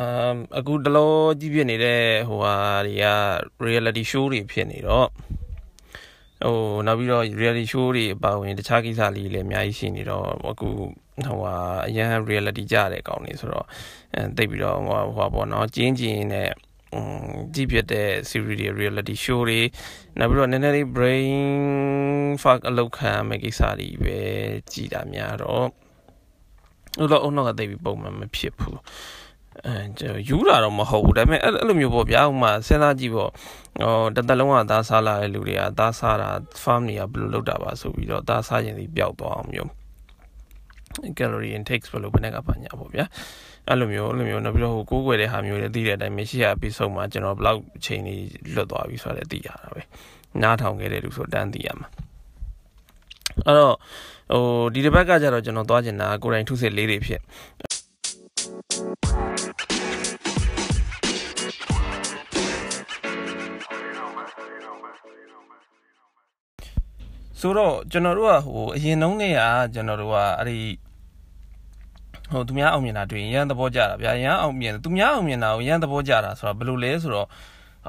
[0.00, 2.56] အမ်အခုတလောကြီးဖြစ်နေတဲ့ဟိုဟာ
[2.86, 3.06] တွေက
[3.66, 5.08] reality show တွေဖြစ်နေတော့
[6.42, 11.54] ဟိုနောက်ပြီးတော့ reality show တွေအပါဝင်တခြားကိစ္စလေးလည်းအများကြီးရှိနေတော့အခုဟိုဟာ
[11.86, 13.66] အရန် reality ကြတဲ့ကောင်းနေဆိုတော့
[14.14, 16.50] အဲတိတ်ပြီးတော့ဟိုဟိုပေါ့နော်ကျင်းကျင်းနဲ့
[16.92, 19.60] อืมကြည့်ပြတဲ့ series တွေ reality show တွေ
[20.18, 21.34] နောက်ပြီးတော့နည်းနည်းလေး brain
[22.42, 24.18] fuck အလုပ်ခံမဲ့ကိစ္စတွေပဲ
[24.72, 25.66] ကြည်တာများတော့
[26.98, 28.78] အဲ့တော့အုံနောက်ကတိတ်ပြီးပုံမှန်မဖြစ်ဘူး
[29.64, 33.30] အဲယူတာတော့မဟုတ်ဘူးဒါပေမဲ့အဲ့လိုမျိုးပေါ့ဗျာဥမာစဉ်းစားကြည့်ပေါ့
[33.80, 36.30] ဟောတသက်လုံးကသားစားလာတဲ့လူတွေကသားစားတာ
[36.62, 39.70] farm တွေကဘယ်လိုလုပ်တာပါဆိုပြီးတော့သားစားရင်ဒီပျောက်သွားအောင်မျိုး
[41.18, 43.04] calorie intake ဘယ်လိုဘယ်နဲ့ကပါညာပေါ့ဗျာ
[43.68, 48.22] အဲ့လိုမျိုးအဲ့လိုမျိုးနောက်ပြီးတော့ဟိုကိုးကွယ်တဲ့ဟာမျိုးတွေသိတဲ့အတိုင်းမရှိရ episode မှာကျွန်တော်ဘယ်လောက်အချိန်ကြီး
[48.54, 49.82] လွတ်သွားပြီဆိုတော့သိရတာပဲ
[50.42, 51.88] နားထောင်ခဲ့တဲ့လူဆိုတန်းသိရမှာ
[53.46, 53.74] အဲ့တော့
[54.32, 54.42] ဟို
[54.74, 57.20] ဒီတစ်ပတ်ကကြတော့ကျွန်တော်သွားကျင်တာကိုယ်တိုင်ထုစစ်လေးတွေဖြစ်
[58.76, 58.84] ဆို
[67.56, 69.40] တော့ကျွန်တော်တို့ကဟိုအရင်နှုံးနေရ
[69.74, 70.58] ကျွန်တော်တို့ကအဲ့ဒီ
[72.32, 77.28] ဟိုသူများအောင်မြင်တာတွေ့ရင်ရန်သဘောကြတာဗျာရန်အောင်မြင်သူများအောင်မြင်တာကိုရန်သဘောကြတာဆိုတော့ဘယ်လိုလဲဆိုတော့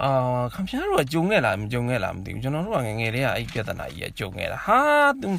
[0.01, 0.09] အာ
[0.53, 4.79] ခင်ဗျားတို့ကကြုံခဲ့လားမကြုံခဲ့လားမသိဘူးကျွန်တော်တို့ကငငယ်တည်းကအဲ့ပြဿနာကြီးကကြုံခဲ့တာဟာ
[5.21, 5.29] သူ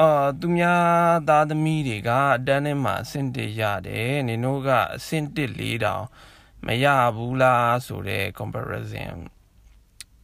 [0.00, 6.04] အာသူများသားသမီးတွေကအတန်းထဲမှာအဆင့်တစ်ရတယ်နင်တို့ကအဆင့်တစ်လေးတောင်
[6.66, 9.16] မရဘူးလားဆိုတဲ့ comparison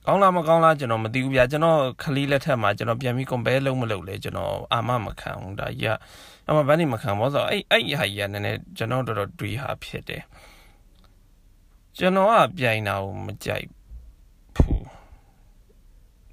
[0.06, 5.94] ကောင်းလားမကောင်းလားကျွန်တော်မသိဘူးဗျာကျွန်တော်ခလီလက်ထက်မှာကျွန်တော်ပြန်ပြီး compare လုပ်မလုပ်လဲကျွန်တော်အာမမခံဘူးဒါကြီးက
[6.48, 10.22] အမှဘယ်နေမခံဘောဆိုအဲ့အဲ့ဟာကြီးကနည်းနည်းကျွန်တော်တော်တော်တွေးဟာဖြစ်တယ်
[11.98, 13.79] ကျွန်တော်ကပြိုင်တာကိုမကြိုက်ဘူး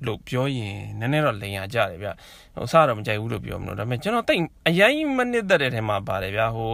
[0.06, 2.10] လို့ပြောရင်နည်းနည်းတော့လိန်ရကြတယ်ဗျ
[2.56, 6.72] ဟိုအစတော့မကြိုက်ဘူးလို့ပြောမလို့ဒါပေမဲ့ကျွန်တော်တိတ်အရင်မနစ်သက်တဲ့ထဲမှာပါတယ်ဗျာဟို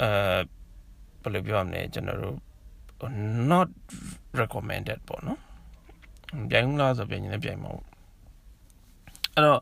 [0.00, 0.08] အဲ
[1.22, 2.36] ဘယ်လိုပြောရမလဲကျွန်တော်တို့
[3.50, 3.68] not
[4.40, 5.40] recommended ပေါ့နော်
[6.50, 7.84] ပြိုင်ဦးလားဆိုပြိုင်ရင်လည်းပြိုင်မှာပေါ့
[9.34, 9.60] အဲ့တော့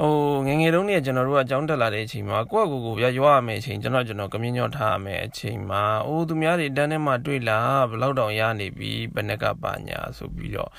[0.00, 0.12] ဟို
[0.46, 10.70] ငငယ်တုန်းကကျွန်တော်တို့ကအကြောင်းတက်လာတဲ့အချိန်မှာကိုယ့်အကူကိုပြရွာရမယ့်အချိန်ကျွန်တော်ကျွန်တော်ကမြင့်ညော့ထားရမယ့်အချိန်မှာအိုးသူများတွေတန်းထဲမှာတွေ့လာဘယ်လောက်တောင်ရနေပြီဘယ်နှကပါညာဆိုပြီးတော့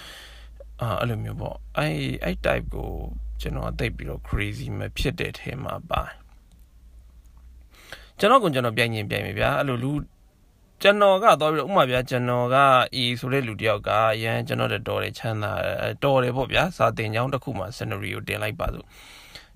[0.81, 2.91] အာအဲ့လိုမျိုးပေါ့အဲ့အဲ့ type ကို
[3.41, 6.01] ကျွန်တော်သိပြီးတော့ crazy မဖြစ်တဲ့ထဲမှာပါ
[8.19, 9.91] ကျွန်တော်ကကျွန်တော်ပြိုင်ရင်ပြိုင်ပြီဗျာအဲ့လိုလူ
[10.81, 12.57] ကျွန်တော်ကတော့ပြီးတော့ဥမာဗျာကျွန်တော်က
[13.01, 13.89] E ဆိုတဲ့လူတယောက်က
[14.23, 15.51] ရန်ကျွန်တော်တော်တယ်ချမ်းသာ
[16.03, 18.85] တော်တယ်ပေါ့ဗျာစာတင်ကြောင်းတစ်ခုမှာ scenario တင်လိုက်ပါစို့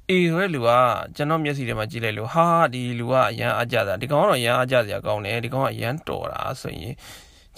[0.10, 0.70] အေးဆိုတဲ့လူက
[1.16, 6.94] ကျွန်တော်မျက်စိထဲမှာကြည့်လိုက်လို့ဟာဒီလူကအရန်အကြတာဒီကောင်ကတော့အရန်အကြစရာကောင်းတယ်ဒီကောင်ကအရန်တော်တာဆိုရင်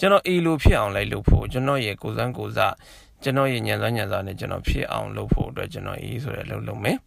[0.00, 2.74] ကျွန်တော်အေးလိုဖြစ်အောင်လိုက်လုပ်ဖို့ကျွန်တော်ရဲ့ကိုစန်းကိုစား
[3.24, 6.98] ကျွန်တော်ရဲ့ညံစွမ်းညံစွမ်းနဲ့ကျွန်တော်ဖြစ်အောင်လုပ်ဖို့အတွက်ကျွန်တော်အေးဆိုတဲ့လုပ်လုပ်မယ်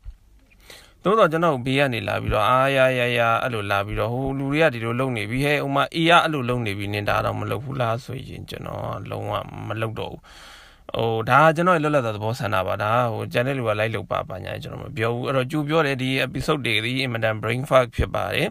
[1.04, 9.34] သို့တော့ကျွန်တော်ဘေးကနေလာပြီးတော့အာရရရအဲ့လိုလာပြီးတော့ဟိုလူတွေကဒီလိုလုံနေပြီဟဲ့ဥမာအေးရအဲ့လိုလုံနေပြီနင်ဒါတော့မလုပ်ဘူးလားဆိုရင်ကျွန်တော်လုံးဝ
[9.68, 10.22] မလုပ်တော့ဘူး
[10.96, 18.48] ဟိုဒါကျွန်တော်လွတ်လပ်တဲ့သဘောဆန္ဒပါဒါဟိုကျန်တဲ့လူကလိုက်လုပ်ပါပါညာကျွန်တော်မပြောဘူးအဲ့တော့ကျူပြောတယ်ဒီ episode တွေဒီ Immediate Brain Fuck ဖြစ်ပါတယ်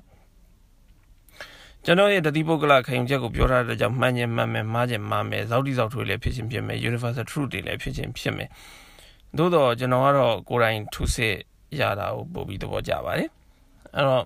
[1.88, 8.48] ကျွန်တော်ရဲ့တတိပုဂ္ဂလခံယူချက်ကိုပြောထားတဲ့ကြောင့်မှန်ခြင်းမှန်မယ်မှားခြင်းမှားမယ်ဇောက်တိဇောက်ထွေးလည်းဖြစ်ခြင်းဖြစ်မယ် universal truth တွေလည်းဖြစ်ခြင်းဖြစ်မယ်
[9.36, 11.34] သို့တော့ကျွန်တော်ကတော့ကိုယ်တိုင်ထုစစ်
[11.80, 13.28] ရတာကိုပို့ပြီးသဘောကျပါတယ်
[13.94, 14.22] အဲ့တော့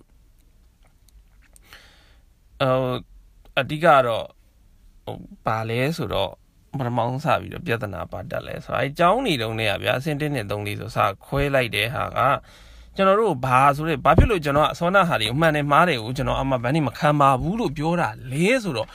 [2.61, 2.95] ဟို
[3.59, 4.27] အဓိကတော့
[5.05, 5.17] ဟို
[5.47, 6.31] ပါလဲဆိုတော့
[6.79, 12.19] ပထမဆုံးစပြီးတော့ပြဿနာပါတက်လဲဆိုတော့အဲအကြောင်းနေတုံးနဲ့ဗျာအစင်တင်းနဲ့သုံးလေးဆိုစခွဲလိုက်တဲ့ဟာက
[13.01, 18.89] ကျွန်တော်တို့ဘာဆိုရဲဘာဖြစ်လို့ကျွန်တော်အစောနာဟာတွေအမှန်နဲ့မှားတယ်ကိုကျွန်တော်အမှဘန်းနေမခံပါဘူးလို့ပြောတာလေဆိုတော့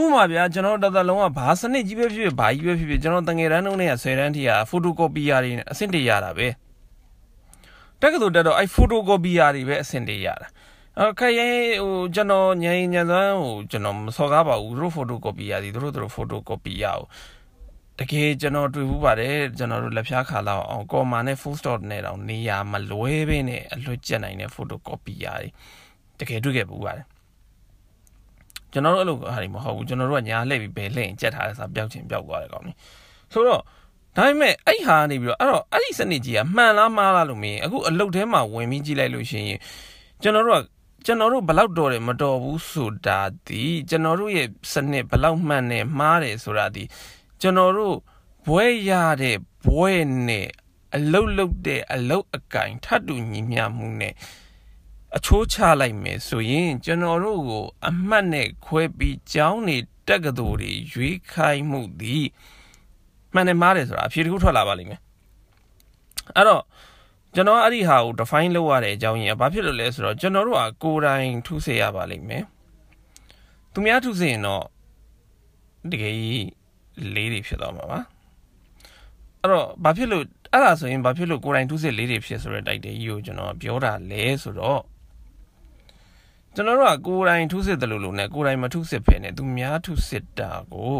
[0.00, 6.48] ဥမာဗျာကျွန်တော်တသက်လုံးကဘာစနစ်ကြီးပဲဖြစ်ဖြစ်ဘာကြီးပဲဖြစ်ဖြစ်ကျွန်တော်တငယ်တန်းတုန်းနဲ့10တန်းထိကဖိုတိုကော်ပီယာတွေအဆင့်တရတာပဲ
[8.00, 10.46] တက္ကသိုလ်တက်တော့အဲဖိုတိုကော်ပီယာတွေပဲအဆင့်တရတာ
[11.00, 11.52] အခက်ရင်
[11.82, 17.04] ဟိုကျွန်တော်ညင်ညံစွမ်းဟိုကျွန်တော်မစော်ကားပါဘူးသူတို့ဖိုတိုကော်ပီရသည်သူတို့သူတို့ဖိုတိုကော်ပီရအောင်
[17.98, 25.48] တကယ်ကျွန်တော်တွေ့ဘူးပါတယ်ကျွန်တော်တို့လက်ဖျားခါလောက်အောင်ကော်မာနဲ့ full stop နဲ့တောင်နေရာမလွဲဘဲနဲ့အလွတ်ကျက်နိုင်တဲ့ဖိုတိုကော်ပီရတွေ
[26.18, 27.06] တကယ်တွေ့ခဲ့ဘူးပါတယ်
[28.72, 32.72] ကျွန်တော်တို့အဲ့လိုဟာတွေမဟုတ်ဘူးကျွန်တော်တို့ကညာလှည့်ပြီးဘယ်လှည့်ရင်ကြက်ထားတဲ့စာပျောက်ချင်းပျောက်သွားတယ်ကောင်းနေ
[33.32, 33.62] ဆိုတော့
[34.16, 39.58] ဒါပေမဲ့အဲ့ဟာနေပြီးတော့အဲ့တော့အဲ့ဒီစနစ်ကြီးကမှန်လားမှားလားလို့မင်းအခုအလုတ်ထဲမှာဝင်ပြီးကြည့်လိုက်လို့ရှိရင်
[40.22, 40.62] ကျွန်တော်တို့က
[41.06, 46.84] ကျွန်တော်တို့ဘလောက်တော်တယ်မတော်ဘူးဆိုတာဒီကျွန်တော်တို့ရဲ့စနစ်ဘလောက်မှန်တယ်မှားတယ်ဆိုတာဒီ
[47.40, 47.96] ကျွန်တော်တို့
[48.46, 48.92] ဘွဲရ
[49.22, 49.92] တဲ့ဘွဲ
[50.28, 50.48] နဲ့
[50.94, 54.14] အလုတ်လုတ်တဲ့အလုတ်အကင်ထပ်တူညီမျှမှုနဲ့
[55.16, 59.76] အချိုးချလိုက်မယ်ဆိုရင်ကျွန်တော်တို့ကို အမှတ်နဲ့ခွဲပြီးကြောင်းနေ
[60.08, 62.26] တက်ကတော်တွေရွေးခိုင်းမှုသည်
[63.34, 65.00] မှန်တယ်မှားတယ်ဆိုတာအဖြေတစ်ခုထွက်လာပါလိမ့်မယ်
[66.36, 66.62] အဲ့တော့
[67.34, 72.44] ကျွန်တော်အဲ့ဒီဟာကို define လုပ်ရတဲ့အကြောင်းရင်းကဘာဖြစ်လို့လဲဆိုတော့ကျွန်တော်တို့ကကိုယ်တိုင်ထုစေရပါလိမ့်မယ်
[73.72, 74.64] သူများထုစစ်ရင်တော့
[75.90, 76.48] တကယ်ကြီး
[77.14, 78.00] လေးတွေဖြစ်သွားမှာပါ
[79.40, 84.82] အဲ့တော့ဘာဖြစ်လို့အဲ့ဒါဆိုရင်ဘာဖြစ်လို့ကိုယ်တိုင်ထုစစ်လေးတွေဖြစ်ဆိုတဲ့တိုက်တဲ့ကြီးကိုကျွန်တော်ပြောတာလဲဆိုတော့
[86.54, 90.98] ကျွန်တော်တို့ကကိုယ်တိုင်ထုစစ်တယ်လို့လို့ ਨੇ ကိုယ်တိုင်မထုစစ်ဖ ೇನೆ သူများထုစစ်တာကို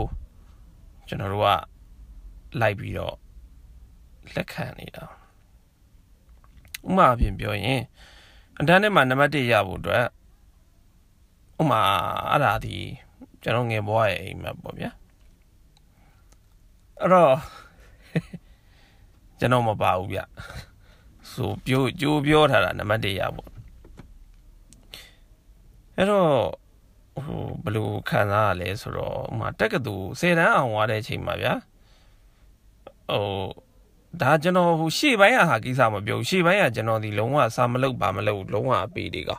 [1.08, 1.48] ကျွန်တော်တို့က
[2.60, 3.16] လိုက်ပြီးတော့
[4.34, 5.04] လက်ခံနေတာ
[6.88, 7.82] ဥမာအပြင်ပြောရင်
[8.60, 10.04] အတန်းထဲမှာနံပါတ်1ရဖို့အတွက်
[11.60, 11.80] ဥမာ
[12.30, 12.76] အဲ့ဒါဒီ
[13.42, 14.90] ကျွန်တော်ငယ်ဘွားရဲ့အိမ်မှာပေါ့ဗျာ
[17.00, 17.34] အဲ့တော့
[19.38, 20.20] ကျွန်တော်မပါဘူးဗျ
[21.32, 23.50] ဆိုပြိုးကြိုးပြောထားတာနံပါတ်1ရပေါ့
[25.96, 26.30] အဲ့တော့
[27.24, 31.54] ဟိုဘယ်လိုခံစားရလဲဆိုတော့ဥမာတက်ကတူ10တန်းအောင်သွားတဲ့အချိန်မှာဗျာ
[33.10, 33.24] ဟို
[34.22, 39.30] ဒါကျွန်တော်ဟိုရှေ့ပိုင်းဟာကိစ္စမပြောရှေ့ပိုင်းကကျွန်တော်ဒီလုံးဝစာမလုပ်ပါမလုပ်လုံးဝအပေးတွေက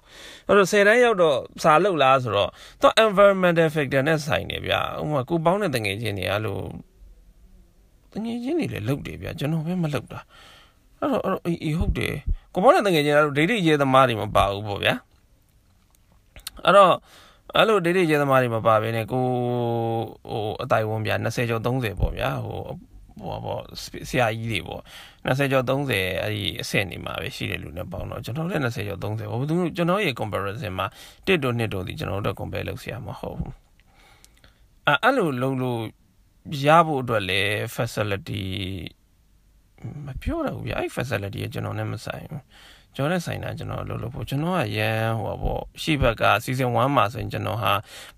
[0.48, 2.50] အဲ့တော့10တန်းရောက်တော့စာလုပ်လားဆိုတော့
[2.82, 6.60] တော့ environmental factor နဲ့ဆိုင်နေဗျာဥပမာကိုပေါင်းတဲ့တငယ်ချင်းတွေအဲ့လို
[8.14, 10.20] တငယ်ချင်းတွေလည်းလုပ်တယ်ဗျာကျွန်တော်ပဲမလုပ်တာ
[11.00, 12.16] အဲ့တော့အဲ့တော့အေးဟုတ်တယ်
[12.54, 14.94] ကိုပေါင်းတဲ့တငယ်ချင်းကတော့ဒိဋ္ဌိရဲသမားတွေမပါဘူးပေါ့ဗျာ
[16.66, 16.94] အဲ့တော့
[17.56, 19.26] အဲ့လိုဒိဋ္ဌိရဲသမားတွေမပါဘဲနဲ့ကို
[20.30, 22.60] ဟိုအတိုင်ဝန်းဗျာ20ကျော်30ပေါ့ဗျာဟို
[23.22, 23.62] ဟိုပေါ့
[24.10, 24.82] ဆရာကြီးတွေပေါ့
[25.26, 30.88] 20ကျော်30အဲ့ဒီအဆင့်နေမှာပဲရှိတယ်လူနဲ့ပေါင်းတော့ကျွန်တော်လည်း20ကျော်30ဟိုသူကျွန်တော်ရဲ့ comparison မှာ
[31.26, 33.54] 1တို့2တို့ဒီကျွန်တော်တို့ compare လုပ်ဆရာမဟုတ်ဘူး
[34.88, 35.80] အဲ့အဲ့လိုလုံးလို့
[36.64, 38.44] ရဖို့အတွက်လည်း facility
[40.06, 42.44] မပြောတော့ဘူးဗျအဲ့ facility ကကျွန်တော်နဲ့မဆိုင်ဘူး
[42.96, 47.72] ကျွန်တော်နဲ့ဆိုင်တာကျွန်တော်လုပ်လို့ဖို့ကျွန်တော်ကရန်ဟိုပေါ့ရှေ့ဘက်က season 1မှာဆိုရင်ကျွန်တော်ဟာ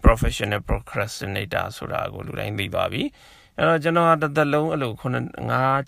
[0.03, 3.03] professional procrastinator ဆိုတာကိုလူတိုင်းသိသွားပြီ
[3.57, 5.01] အဲ့တော့ကျွန်တော်ကတစ်သက်လုံးအဲ့လို9 5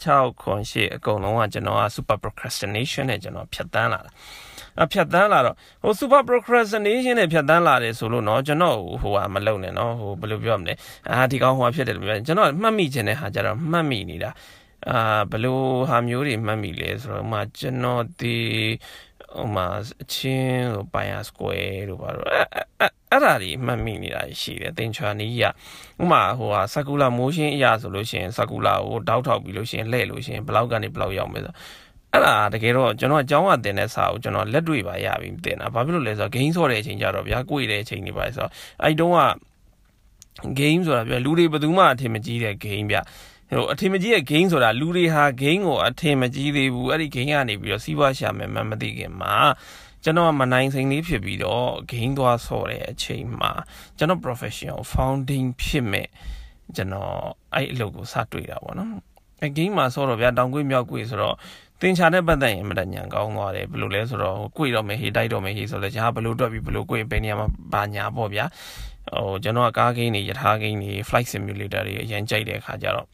[0.06, 4.53] 6ခွန်8အကုန်လုံးကကျွန်တော်က super procrastination နဲ့ကျွန်တော်ဖြတ်တန်းလာတာအ
[4.93, 10.75] ဖြတ်တန်းလာတော့ဟို super procrastination နဲ့ဖြတ်တန်းလာတယ်ဆိုလို့เนาะကျွန်တော်ဟိုဟာမလုံနဲ့เนาะဟိုဘယ်လိုပြောမလဲ
[11.11, 14.31] အာဒီကောင်ဟိုဟာဖြစ်တယ်လို့ပြောကျွန်တော်မှတ်မိခြင်းတဲ့ဟာကြတော့မှတ်မိနေတာ
[14.91, 15.59] အာဘယ်လို
[15.89, 18.37] ဟာမျိုးတွေမှတ်မိလဲဆိုတော့ဥမာကျွန်တော်ဒီ
[19.41, 19.67] ဥမာ
[20.03, 22.29] အချင်းဟိုပိုင်ယာ square တို့ပါတော့
[23.11, 25.45] အဲ့ဒါတွေမှတ်မိနေတာရှိတယ်သင်္ချာနီးက
[26.03, 31.55] ဥမာဟိုဟာ circular motion အရာဆိုလို့ရှိရင် circular ကိုတောက်ထောက်ပြီးလို့ရှိရင်လှည့်လို့ရှိရင်ဘလောက်ကနေဘလောက်ရောက်မယ်ဆို
[32.14, 38.52] အဲ့ဒါတကယ်တော့ကျွန်တော်အကြောင်းအတင်တဲ့စာကိုကျွန်တော်လက်တွေ့ပါရပြီတင်တာဘာဖြစ်လို့လဲဆိုတော့ game ဆော့တဲ့အချိန်ကြတော့ဗျာကိုယ်တဲ့အချိန်တွေပါဆိုတော့
[38.84, 39.20] အဲ့တုန်းက
[40.60, 42.98] game ဆိုတာဗျာလူတွေဘယ်သူမှအထင်မကြီးတဲ့ game ဗျ
[43.56, 49.36] ဟိုအထင်မကြီးတဲ့ game ဆိုတာလူတွေဟာ game ကိုအထင်မကြီးသေးဘူးအဲ့ဒီ game ကနေပြီးတော့စီးပွားရှာမယ်မှမသိခင်မှာ
[50.04, 53.52] ကျွန်တော်မနိုင်စိန်လေးဖြစ်ပြီးတော့ game သွားဆော့တဲ့အချိန်မှာ
[53.98, 56.08] ကျွန်တော် professional founding ဖြစ်မဲ့
[56.76, 57.16] ကျွန်တော်
[57.54, 58.92] အဲ့အလုပ်ကိုစတွေ့တာပေါ့နော်
[59.42, 61.36] အဲ game မှာဆော့တော့ဗျာတောင်ကွေးမြောက်ကွေးဆိုတော့
[61.84, 68.46] တင်ချာတဲ့ပတ်သက်ရင်မတညံကောင်းသွားတယ်ဘယ်လိုလဲဆိုတော့ကွေတော့မယ်ဟေးတိုက်တော့မယ်ဟေးဆိုတော့ညာဘယ်လိုတွက်ပြီးဘယ်လိုကွေဘယ်နေရာမှာဘာညာပေါ့ဗျာ
[69.16, 73.08] ဟိုကျွန်တော်ကကားဂိမ်းတွေယထာဂိမ်းတွေ flight simulator တွေအရင်ကြိုက်တဲ့အခါကျတော့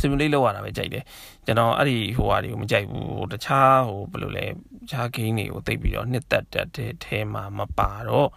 [0.00, 1.04] simulate လုပ်ရတာပဲကြိုက်တယ်
[1.46, 4.50] ကျွန်တော်အဲ့ဒီဟိုဟာတွေကိုမကြိုက်ဘူးဟိုတခြားဟိုဘယ်လိုလဲတ
[4.90, 6.66] ခြား game တွေကိုသိပြီးတော့နှစ်သက်တဲ့
[7.04, 8.28] အဲမှာမပါတော့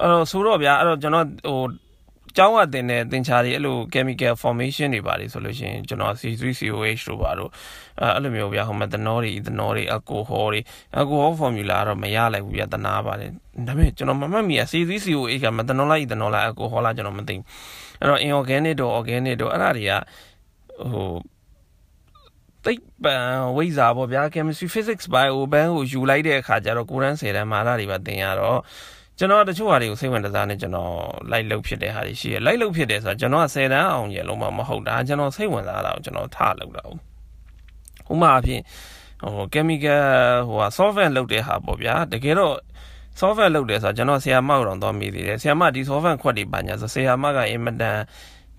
[0.00, 1.60] အဲ့တော့ဆိုတော့ဗျာအဲ့တော့ကျွန်တော်ဟို
[2.36, 7.50] ကျောင်းကတင်တဲ့သင်္ချာတွေအဲ့လို chemical formation တွေပါတယ်ဆိုလို့ရှိရင်ကျွန်တော် C3COH တို့ပါတော့
[8.00, 10.60] အဲ့လိုမျိုးဗျာဟို methanol တွေ ethanol တွေ alcohol တွေ
[10.98, 13.30] alcohol formula တော့မရလိုက်ဘူးဗျာတနာပါတယ်
[13.66, 17.44] ဒါပေမဲ့ကျွန်တော်မမှတ်မိရ C3COH က methanol လား ethanol လား alcohol လားကျွန်တော်မသိဘူး
[18.00, 19.92] အဲ့တော့ inorganic တို့ organic တို့အဲ့ဒါတွေက
[20.92, 21.12] ဟို
[22.64, 23.16] သိပ္ပံ
[23.56, 28.58] ဝိဇ္ဇာပေါ့ဗျာ chemistry physics bio ဘန်းကိုယူလိုက်တဲ့အခါကျတော့ကိုရန်10တန်းမှာအဲ့ဒါတွေပါသင်ရတော့
[29.18, 30.92] ကျွန်တော်တချို့ဟာတွေကိုစိတ်ဝင်စားနေကျွန်တော်
[31.30, 36.82] လိုက်လုပ်ဖြစ်တဲ့ဟာတွေရှိရလိုက်လုပ်ဖြစ်တယ်ဆိုတော့ကျွန်တော်က10တန်းအောင်ရလုံးမမဟုတ်တာကျွန်တော်စိတ်ဝင်စားတာကိုကျွန်တော်ထားလုပ်တာ။
[38.12, 38.60] ဥမာအဖြစ်
[39.20, 40.00] ဟို chemical
[40.48, 42.54] ဟိုဟာ solvent လုပ်တဲ့ဟာပေါ့ဗျာတကယ်တော့
[43.20, 47.98] solvent လုပ်တယ်ဆိုတော့ကျွန်တော်ဆီယာမကိုတော့သွားမိသေးတယ်ဆီယာမဒီ solvent ခွက်တွေပါညာဆိုဆီယာမကအင်မတန်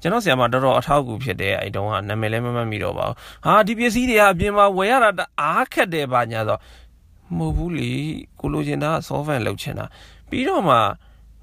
[0.01, 6.57] ကျွန်တော်ဆီယာမတော်တော်အထောက်အကူဖြစ်တယ်အဲ့တုန်းကနာမည်လည်းမမှတ်မိတော့ပါဘူးဟာဒီပစ္စည်းတွေကအပြင်မှာဝယ်ရတာအားခက်တယ်ပါညာဆို
[7.37, 7.91] မဟုတ်ဘူးလေ
[8.39, 9.85] ကိုလိုချင်တာ solvent လုပ်ချင်တာ
[10.29, 10.77] ပြီးတော့မှ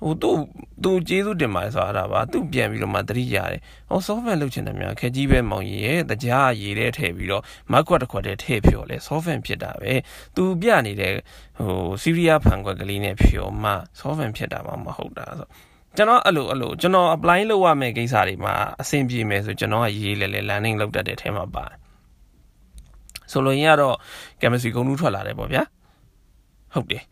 [0.03, 0.37] ဟိုသူ့
[0.83, 9.93] သူကျေးဇူးတင်ပါတယ်ဆိုတာဒါပါသူပြန်ပြီးတော့မှတတိရတယ်ဟော software လုပ်ချင်တယ်များခက်ကြီးပဲမောင်ကြီးရဲ့တကြားရေးတဲ့ထည့်ပြီးတော့မက်ကွက်တစ်ခွက်တည်းထည့်ဖြော်လဲ software ဖြစ်တာပဲ
[10.37, 11.13] သူပြနေတဲ့
[11.65, 15.49] ဟိုစီးရီးယားဖန်ခွက်ကလေးနဲ့ဖြော်မှ software ဖြစ်တာမှမဟုတ်တာဆို
[15.97, 21.77] ကျွန်တော်အဲ့လိုအဲ့လိုကျွန်တော် apply လုပ်ရမယ့်ကိစ္စတွေမှာအဆင်ပြေမယ်ဆိုကျွန်တော်ကရေးလဲလဲ learning လုပ်တတ်တဲ့အထဲမှာပါတယ်
[23.33, 23.97] ဆိုလိုရင်ကတော့
[24.41, 25.63] chemistry ကုန်လူထွက်လာတယ်ပေါ့ဗျာ
[26.75, 27.03] ဟုတ်တယ်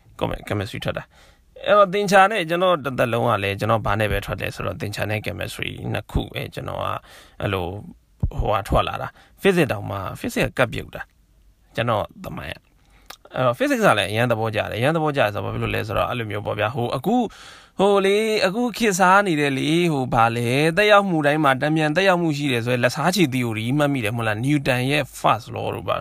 [0.47, 1.03] chemistry ထွက်တာ
[1.67, 6.85] အဲ့တော့သင်္ချာနဲ့ကျွန်တော်တစ်သက်လုံးကလည်းကျွန်တော်ဘာနဲ့ပဲထွက်တယ်ဆိုတော့သင်္ချာနဲ့ chemistry နှစ်ခုပဲကျွန်တော်က
[7.41, 7.65] အဲ့လို
[8.37, 9.07] ဟိုဟာထွက်လာတာ
[9.41, 11.01] physics တောင်မှ physics ကကပ်ပြုတ်တာ
[11.75, 17.15] ကျွန်တော်သမိုင်းအဲ့တော့ physics ကလည်းအရန်သဘောကျတယ်အရန်သဘောကျတယ်ဆိုတော့ဘာဖြစ်လို့လဲဆိုတော့အဲ့လိုမျိုးပေါ့ဗျာဟိုအခု
[17.79, 25.97] ဟိုလေအခုခေတ်စားနေတဲ့လေဟိုဗာလေတက်ရောက်မှုတိုင်းမှာတံမြန်တက်ရောက်မှုရှိတယ်ဆိုရင်လက်စားချီ theory မှတ်မိတယ်မဟုတ်လား Newton ရဲ့ first law တို့ပါ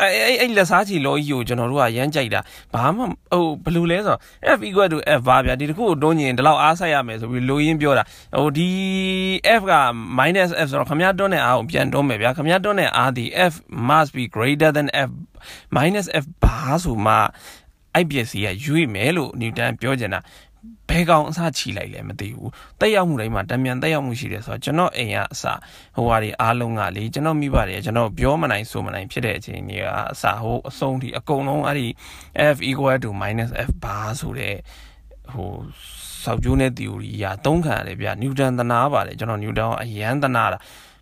[0.00, 2.40] အဲ့အဲ့အဲ့လက်စားချီ law ကြီးကိုကျွန်တော်တို့ကရမ်းကြိုက်တာ
[2.74, 4.20] ဘာမှဟိုဘယ်လိုလဲဆိုတော့
[4.56, 8.04] f equal to f ပါဗျာဒီတခုကိုတွန်းရင်ဒီလောက်အားဆိုင်ရမယ်ဆိုပြီးလိုရင်းပြောတာ
[8.38, 8.68] ဟိုဒီ
[9.60, 9.72] f က
[10.18, 13.54] minus f ဆိုတော့ခမည်းတွန်းတဲ့အားကိုပြန်တွန်းမယ်ဗျာခမည်းတွန်းတဲ့အားဒီ f
[13.88, 15.10] must be greater than f
[15.76, 17.14] minus f ဘာဆိုမှ
[17.94, 20.20] အဲ့ပစ္စည်းကရွေ့မယ်လို့ Newton ပြောချင်တာ
[20.88, 25.44] ဘဲကောင်အစချီလိုက်လဲမသိဘူးတက်ရောက်မှုတိုင်းမှာတမြန်တက်ရောက်မှုရှိတယ်ဆိုတော့ကျွန်တော်အိမ်ကအစ
[25.96, 31.86] ဟိုဟာတွေအားလုံးကလေကျွန်တော်မိပါတယ်ကျွန်တော်ပြောမနိုင်ဆိုမနိုင်ဖြစ်တဲ့အချိန်ကြီးကအစဟိုအဆုံးထိအကုန်လုံးအဲ့ဒီ
[32.54, 33.10] f equal to
[33.68, 34.54] f ဘာဆိုတဲ့
[35.32, 35.50] ဟို
[36.24, 40.58] စောက်ကျိုးနဲ့ theory ရာသုံးခံရတယ်ဗျနျူတန်သနာပါတယ်ကျွန်တော်နျူတန်အရန်သနာတာ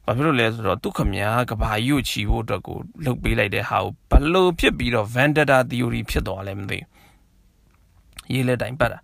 [0.06, 8.98] ဘာဖြစ်လို့လဲဆိုတော့သူခမညာကဘာကြီးကိုချီဖို့အတွက်ကိုလှုပ်ပေးလိုက်တဲ့ဟာကိုဘလို့ဖြစ်ပြီးတော့ vendetta theory ဖြစ်သွားလဲမသိဘူးရေးလက်တိုင်းပတ်တာ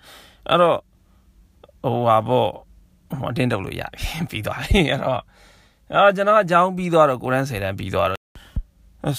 [0.50, 0.78] အဲ့တော့
[1.82, 2.50] ဟိုဟာပေါ့
[3.20, 5.22] ဟိုတင်းတုပ်လို့ရပြီပြီးသွားပြီအဲ့တော့
[5.92, 8.20] အဲ့ကျွန်တော်အကြောင်းပြီးသွားတော့ကိုရန်ဆယ်တန်းပြီးသွားတော့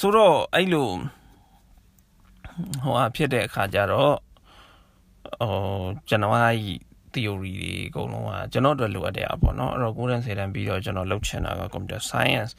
[0.02, 0.90] ဆိုတော့အဲ့လို
[2.84, 4.14] ဟိုဟာဖြစ်တဲ့အခါကျတော့
[5.42, 6.58] ဟိုကျွန်တော်အဲ့
[7.14, 12.52] theory တွေအကုန်လုံးကကျွန်တော်တို့လိုအပ်တဲ့အပေါ့နော်အဲ့တော့ကိုရန်ဆယ်တန်းပြီးတော့ကျွန်တော်လုပ်ချင်တာက computer science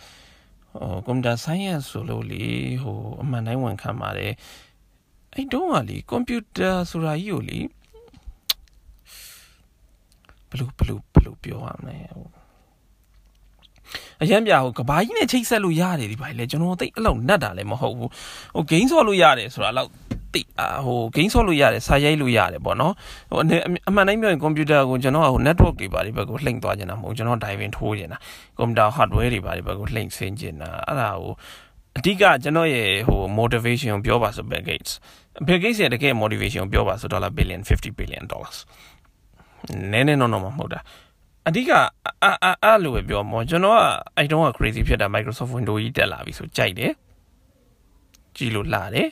[0.72, 2.44] ဟို computer science ဆိုလို့လေ
[2.82, 4.32] ဟိုအမှန်တိုင်းဝန်ခံပါတယ်
[5.34, 7.58] အဲ့တုန်းကလေ computer ဆိုတာကြီးကိုလေ
[10.50, 12.26] ဘလို့ဘလို့ဘလို့ပြောရမလဲဟို
[14.22, 18.10] အရန်ပြဟိုကဘာကြီးနဲ့ချိတ်ဆက်လို့ရတယ်ဒီဘာလဲကျွန်တော်သိအဲ့လောက်နတ်တာလည်းမဟုတ်ဘူး
[18.54, 19.90] ဟို game ဆော့လို့ရတယ်ဆိုတာလောက်
[20.34, 20.42] တိ
[20.84, 22.94] ဟို game ဆော့လို့ရတယ်စာရိုက်လို့ရတယ်ပေါ့နော်
[23.30, 23.38] ဟို
[23.88, 28.16] အမှန်တိုင်းပြောရင်ကွန်ပျူတာကိုကျွန်တော်ကဟို network တွေပါဒီဘက်ကိုလှိမ့်သွားကြတာမဟုတ်ကျွန်တော် diving ထိုးကြတာ
[28.58, 31.32] ကွန်ပျူတာ hardware တွေပါဒီဘက်ကိုလှိမ့်ဆင်းကြတာအဲ့ဒါဟို
[31.98, 34.92] အဓိကကျွန်တော်ရဲ့ဟို motivation ကိုပြောပါဆို Bill Gates
[35.46, 38.58] Bill Gates ရဲ့တကယ် motivation ကိုပြောပါဆို dollar billion 50 billion dollars
[39.92, 40.80] နည်းနည်းတော့တော့မဟုတ်တာ
[41.46, 43.80] အဓိကအာအာအဲ့လိုပဲပြောမောကျွန်တော်က
[44.16, 46.92] အဲ့တုန်းက crazy ဖြစ်တာ Microsoft Windows ကြီးတက်လာပြီဆိုကြိုက်တယ်
[48.36, 49.08] ကြည့်လို့လာတယ်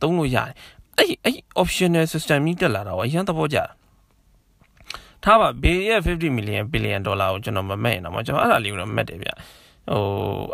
[0.00, 0.54] သုံးလို့ရတယ်
[0.98, 3.64] အဲ့အဲ့ optional system ကြီးတက်လာတော့အရင်သဘောကျတာ
[5.24, 9.30] ထားပါဘေးရဲ့50 million billion dollar ကိုကျွန်တော်မမဲ့တော့မကျွန်တော်အဲ့ဒါလေးကိုတော့မက်တယ်ဗျ
[9.90, 10.02] ဟို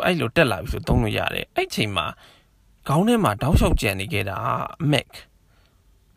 [0.03, 2.05] အဲ့လိုတက်လာပြီဆိုသုံးလို့ရတယ်အဲ့ချိန်မှာ
[2.87, 4.37] ခေါင်းထဲမှာတောက်လျှောက်ကြံနေခဲ့တာ
[4.91, 5.09] Mac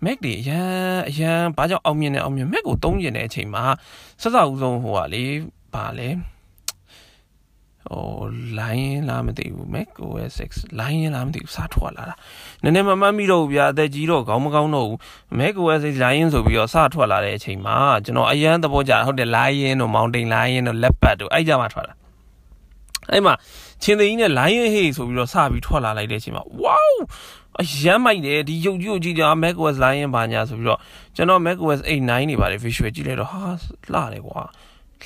[0.04, 0.66] Mac တွေအရန်
[1.08, 3.64] အရန်ဘာကြောင့်အောင်မြင်နေအောင်မြင် Mac ကိုသုံးကျင်တဲ့အချိန်မှာ
[4.22, 5.24] ဆက်စအဦးဆုံးဟိုကလေ
[5.74, 6.08] ဘာလဲ
[7.88, 8.04] ဟို
[8.58, 12.14] line လားမသိဘူး Mac OS 6 line လားမသိဘူးစားထွက်လာတာ
[12.62, 14.98] နည်းနည်းမမှတ်မိတော့ဘူးဗျာအသက်ကြီးတော့ခေါင်းမကောင်းတော့ဘူး
[15.38, 21.94] Mac OS 6 line ဆိုပြီးတော့စားထွက်လာတဲ့အချိန်မှာကျွန်တော်အရန်သဘောကျဟုတ်တယ် line တို့ mountain line တို့ leopard တို့အဲ့ကြမှာထွက်လာ
[23.10, 23.34] အဲ့မှာ
[23.82, 26.94] ချင်းသိန်းနဲ့ lion hey ဆိုပြီးတော့စပြီးထွက်လာလိုက်တဲ့အချိန်မှာ wow
[27.60, 30.80] အရမ်းမိုက်တယ်ဒီရုပ်ကြီးကိုကြည့်ကြ macOS Lion ဘာညာဆိုပြီးတော့
[31.16, 33.42] ကျွန်တော် macOS 8 9နေပါတယ် visual ကြည့်လိုက်တော့ဟာ
[33.92, 34.40] လှတယ်ကွာ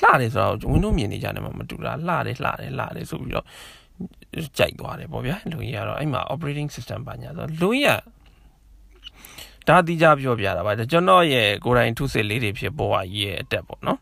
[0.00, 3.46] လှတယ်ဆိုတော့ Windows မြင်နေကြတယ်မှမတူတာလှတယ်လှတယ်လှတယ်ဆိုပြီးတော့
[4.58, 7.90] ကြိုက်သွားတယ်ပေါ့ဗျာလူကြီးကတော့အဲ့မှာ operating system ဘာညာဆိုလူကြီးက
[9.68, 14.00] ဒါတိကြပြောပြတာပါကျွန်တော်ရဲ့ကိုယ်တိုင်ထုစစ်လေးတွေဖြစ်ပေါ်ရည်ရဲ့အတက်ပေါ့နော်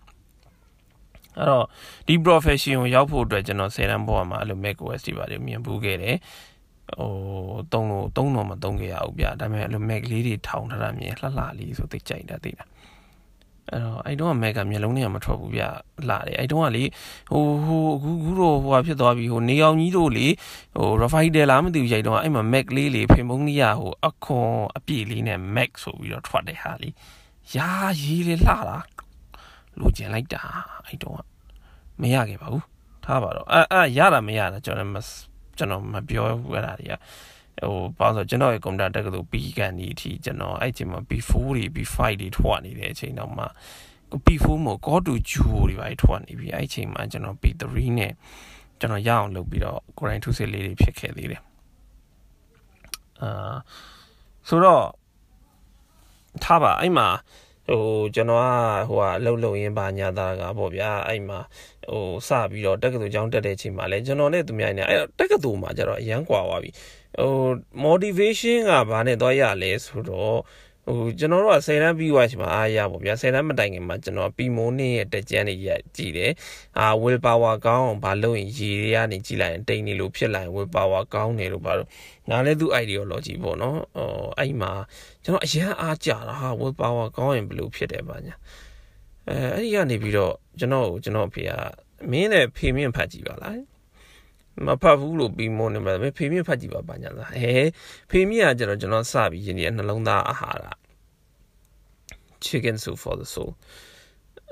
[1.38, 1.66] အဲ့တော့
[2.06, 6.16] ဒီ profession ကိုရောက်ဖို့အတွက်ကျွန်တော်10တန်းပေါ်မှာအဲ့လို macOS တွေပါတယ်မြင်ဘူးခဲ့တယ်
[6.99, 7.11] ဟို
[7.73, 12.65] တုံးလို့တုံးတော့မတုံးခဲ့ရဘူးဗျာဒါပေမဲ့အဲ့လို Mac လေးတွေထောင်ထားတာမြင်လှလှလေးဆိုသိကြိုက်တာသိတာ
[13.71, 15.62] အဲ့တော့အဲ့တော့ Mac ကမျက်လုံးတွေကမထွက်ဘူးဗျ
[16.09, 16.85] လှတယ်အဲ့တော့ကလေ
[17.31, 20.27] ဟိုဟိုအခုခုတော့ဟိုဟာဖြစ်သွားပြီဟိုနေအောင်ကြီးတို့လေ
[20.77, 26.89] ဟို Rafael လားမသိဘူးရိုက်တော့အဲ့မှာ Mac လေးလေဖေမုန်းကြီးကဟိုအခွန်အပြည့်လေးနဲ့ Mac ဆိုပြီးတော့ထွက်တယ်ဟာလေ
[27.57, 27.71] ရာ
[28.03, 28.79] ရေးလေလှတာ
[29.79, 30.43] လိုချင်လိုက်တာ
[30.87, 31.19] အဲ့တော့
[32.01, 32.65] မရခဲ့ပါဘူး
[33.05, 35.32] ထားပါတော့အဲ့အဲ့ရတာမရတာကျွန်တော်
[35.62, 36.95] ကျွန်တော်မပြောဘူးအဲ့ဒါတွေက
[37.62, 43.45] ဟိုဘာလို့ဆိုကျွန်တော်ရဲ့ကွန်ပျူတာတက်ကတူပြီးကန်ဒီအထိကျွန်တော်အဲ့ချိန်မှာ B4 တွေ B5 တွေထွက်နေတဲ့အချိန်တော့မှ
[44.26, 47.64] B4 မို့ Go to Juo တွေပါထွက်နေပြီအဲ့ချိန်မှာကျွန်တော် B3
[47.99, 48.12] နဲ့
[48.81, 51.42] ကျွန်တော်ရအောင်လုပ်ပြီးတော့ကိုရိုင်းထုစစ်လေးတွေဖြစ်ခဲ့သေးတယ်
[53.23, 53.54] အာ
[54.49, 54.85] ဆိုတော့
[56.45, 57.09] ထားပါအဲ့မှာ
[57.69, 57.83] ဟို
[58.14, 58.47] ကျွန်တော်က
[58.88, 61.40] ဟိုကအလုပ်လုပ်ရင်းပါညာသားကပေါ့ဗျာအဲ့မှာ
[61.90, 66.71] ဟိုစပြီးတော့တက္ကသိုလ်ကျောင်းတက်တဲ့အချိန်မှာလဲကျွန်တော်နဲ့သူများနေအဲ့တက္ကသိုလ်မှာကျတော့အရန်ကွာသွားပြီ
[67.21, 67.33] ဟို
[67.85, 70.38] motivation ကဘာနဲ့တော့ရလဲဆိုတော့
[70.87, 76.33] ဟိုကျွန်တော်တို့က10တန်းပြီးသွားချိန်မှာအားရပါဗျာ10တန်းမတိုင်ခင်မှာကျွန်တော်ပီမိုးနေရဲ့တက်ကြမ်းတွေရကြည့်တယ်
[76.79, 81.89] အာ will power ကောင်းအောင်ဘာလုပ်ရင်ရေတွေကနေကြည့်လိုက်ရင်တိတ်နေလို့ဖြစ်လာရင် will power ကောင်းတယ်လို့ဘာလို့
[82.31, 84.09] ငါလည်းသူ ideology ပေါ့နော်ဟို
[84.39, 84.73] အဲ့မှာ
[85.25, 88.35] ကျွန်တော်အရန်အားကြတာဟာ will power ကောင်းရင်ဘယ်လိုဖြစ်တယ်ပါညာ
[89.29, 91.51] အဲအဲ့ဒီကနေပြီးတော့ကျွန်တော်ကိုကျွန်တော်ဖေက
[92.11, 93.72] မင်းနဲ့ဖေမင်းဖတ်ကြည့်ပါလား
[94.66, 97.54] မဖတ်ဘူးလို့ပြီးမိုးနေမှာပဲဖေမြင့်ဖတ်ကြည့်ပါပါညာလားဟဲ
[98.11, 100.66] ဖေမြင့်ကကျတော့ကျွန်တော်စပြီးရင်းဒီနှလုံးသားအာဟာရ
[102.44, 103.50] chicken soup for the soul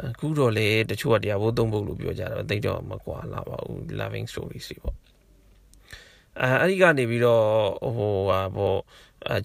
[0.09, 4.97] အခုတော့လေတချို့ကတရားဘိုးသုံးဖို့လို့ပြောကြတော့တိတ်တော့မကွာလာပါဘူး loving stories တွေပေါ့
[6.41, 7.45] အဲအဲ့ဒီကနေပြီးတော့
[7.97, 8.79] ဟိုဟာပေါ့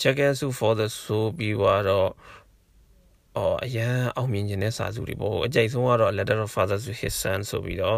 [0.02, 1.56] chicken soup for the soul ပြီး
[1.90, 2.10] တော့
[3.38, 7.98] အော်အရန်အောင်မြင်ခြင်းတဲ့စာစုတွေပေါ့အကြိုက်ဆုံးကတော့ letter of father to his son ဆိုပြီးတော့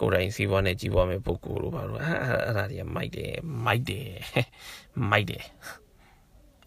[0.00, 3.32] ကိုယ်တိုင်စီးပွားနဲ့ကြီးပွားမဲ့ပုဂ္ဂိုလ်တို့ပါတော့အဲ့အဲ့ဒါတွေကမိုက်တယ်
[3.64, 4.10] မိုက်တယ်
[5.10, 5.44] မိုက်တယ်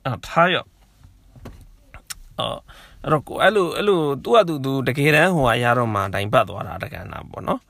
[0.05, 0.55] အဲ့ထားရ
[2.39, 2.59] အော်
[3.03, 7.61] အဲ့တော့ကိုအဲ့လိုအဲ့လိုသူ့အတူသူတကယ်တမ်းဟိုအရာတော့မှတိုင်ပတ်သွားတာတကန်တာပေါ့နော်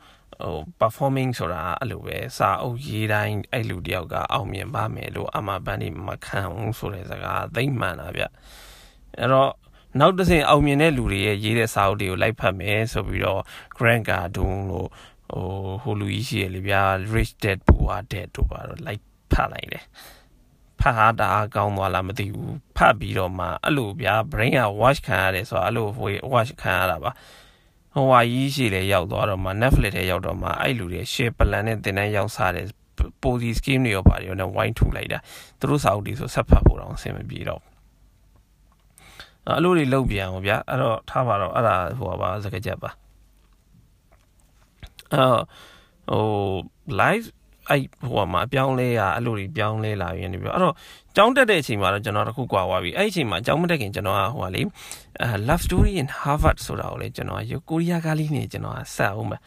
[0.41, 8.23] ဟို performing ဆိုတာအဲ့လိုပဲစာအုပ်ရေးတိုင်းအဲ့လူတယောက်ကအောင်မြင်ပါမယ်လို့အမပန်းနေမခံဘူးဆိုတဲ့စကားသိမ့်မှန်တာဗျ
[9.17, 9.51] အဲ့တော့
[9.99, 13.41] နောက်တစ်ဆင့်အောင်မြင်တဲ့လူတွေရဲ့ရေးတဲ့စာအုပ်တွေကိုလိုက်ဖတ်မယ်ဆိုပြီးတော့
[13.77, 14.89] Grant Cardone လို့
[15.31, 15.45] ဟို
[15.81, 16.81] ဟိုလူကြီးရှိရလေဗျာ
[17.13, 19.85] Rich Dad Poor Dad တို့ပါတော့လိုက်ဖတ်လိုက်တယ်
[20.79, 25.87] ဖတ်ဟာတာကောင်းသွားလားမသိဘူးဖတ်ပြီးတော့မှအဲ့လိုဗျာ brain က wash ခံရတယ်ဆိုတော့အဲ့လို
[26.33, 27.11] wash ခံရတာပါ
[27.93, 32.65] ဟိုဟာကြီးရှိလေရောက်သွားတော့မှ Netflix ထဲရောက်တော့မှအဲ့လူတွေ share plan နဲ့တင်တန်းရောက်စားတယ်
[33.21, 35.19] policy scheme တွေရောပါတယ်ရောနဲ့ wine ထူလိုက်တာ
[35.59, 37.61] သူတို့စာအုပ်တွေဆိုဆက်ဖတ်ဖို့တော့အဆင်မပြေတော့
[39.47, 42.89] အဲ့လိုတွေလုပ်ပြန်အောင်ဗျာအဲ့တော့ထားပါတော့အဲ့ဒါဟိုပါစကားချက်ပါ
[45.15, 45.41] အော်
[46.11, 46.25] ဟို
[47.01, 47.27] live
[47.69, 50.75] အဲ့ဟိုမှာအပြောင်းလဲရအဲ့လိုတွေပြောင်းလဲလာရင်းနေပြီးအဲ့တော့
[51.15, 54.61] ကျောင်းတက်တဲ့အချိန်မှာတော့ကျွန်တော်တခုကွာသွားပြီအဲ့ဒီအချိန်မှာကျောင်းမတက်ခင်ကျွန်တော်ကဟိုဟာလေ
[55.21, 59.37] အဲ love story in harvard ဆိုတာကိုလေကျွန်တော်ယူကိုရီးယားကားလေးနေကျွန်တော်ဆက်အောင်ပဲ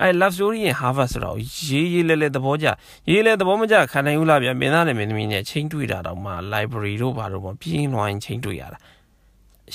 [0.00, 2.66] အဲ love story in harvard ဆိုတာကိုရေးရေးလဲလဲသဘောကျ
[3.10, 8.78] ရေးလဲသဘောမကျခံနိုင်ဘူးလားဗျမင်းသားနဲ့မင်းသမီးနဲ့ချိန်တွေ့တာတော့မှ library တို့ဘာတို့မှပြင်းလွှိုင်းချိန်တွေ့ရတာ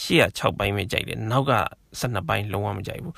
[0.02, 1.54] ရှေ့က6ပိုင်းပဲကြိုက်တယ်နောက်က
[2.00, 3.14] 12ပိုင်းလုံးဝမကြိုက်ဘူး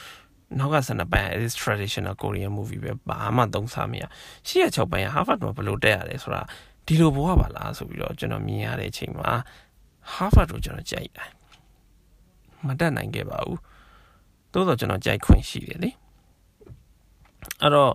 [0.60, 4.04] နောက်က12ပိုင်း is traditional Korean movie ပဲဘာမှသုံးစားမရ
[4.48, 6.42] ရှေ့က6ပိုင်းက Harvard မှာဘယ်လိုတက်ရတယ်ဆိုတာ
[6.86, 9.32] ဒီလိုဘဝပါလားဆိုပြီးတော့ကျွန်တော်မြင်ရတဲ့အချိန်မှာ
[10.14, 11.30] Harvard ကိုကျွန်တော်ကြိုက်တယ်
[12.68, 13.60] မတက်နိုင်ခဲ့ပါဘူး
[14.52, 15.90] သို့တော့ကျွန်တော်ကြိုက်ခွင့်ရှိတယ်လေ
[17.62, 17.94] အဲ့တော့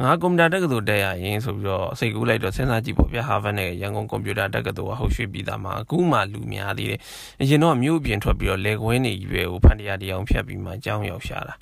[0.00, 7.00] ငါကွန်ပျူတာတက္ကသိုလ်တက်ရရင်ဆိုပြီးတော့စိတ်ကူးလိုက်တော့စဉ်းစားကြည့်ပေါ့ဗျာ Harvard နဲ့ရန်ကုန်ကွန်ပျူတာတက္ကသိုလ်ကဟုတ်ရွှေ့ပြီးသားမှာအခုမှလူများသေးတယ်
[7.40, 11.54] အရင်တော့မြို့ပြင်ထွက်ပြီးတော့လေကွင်းနေကြီးပဲဟိုဖန်တရားတရားဖြတ်ပြီးမှအကြောင်းရောက်ရှာတာ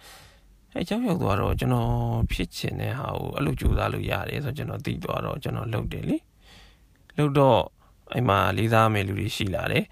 [0.72, 1.90] အဲအကြောင်းရောက်သွားတော့ကျွန်တော်
[2.32, 6.16] ဖြစ်ချင်တဲ့ဟာကိုအဲ့လိုကြိုးစားလို့ရတယ်ဆိုတော့ကျွန်တော်သိသွားတော့ကျွန်တော်လုပ်တယ်လေ
[7.18, 7.60] လုပ်တော့
[8.14, 9.84] အဲ့မှာလေးစားမယ်လူတွေရှိလာတယ်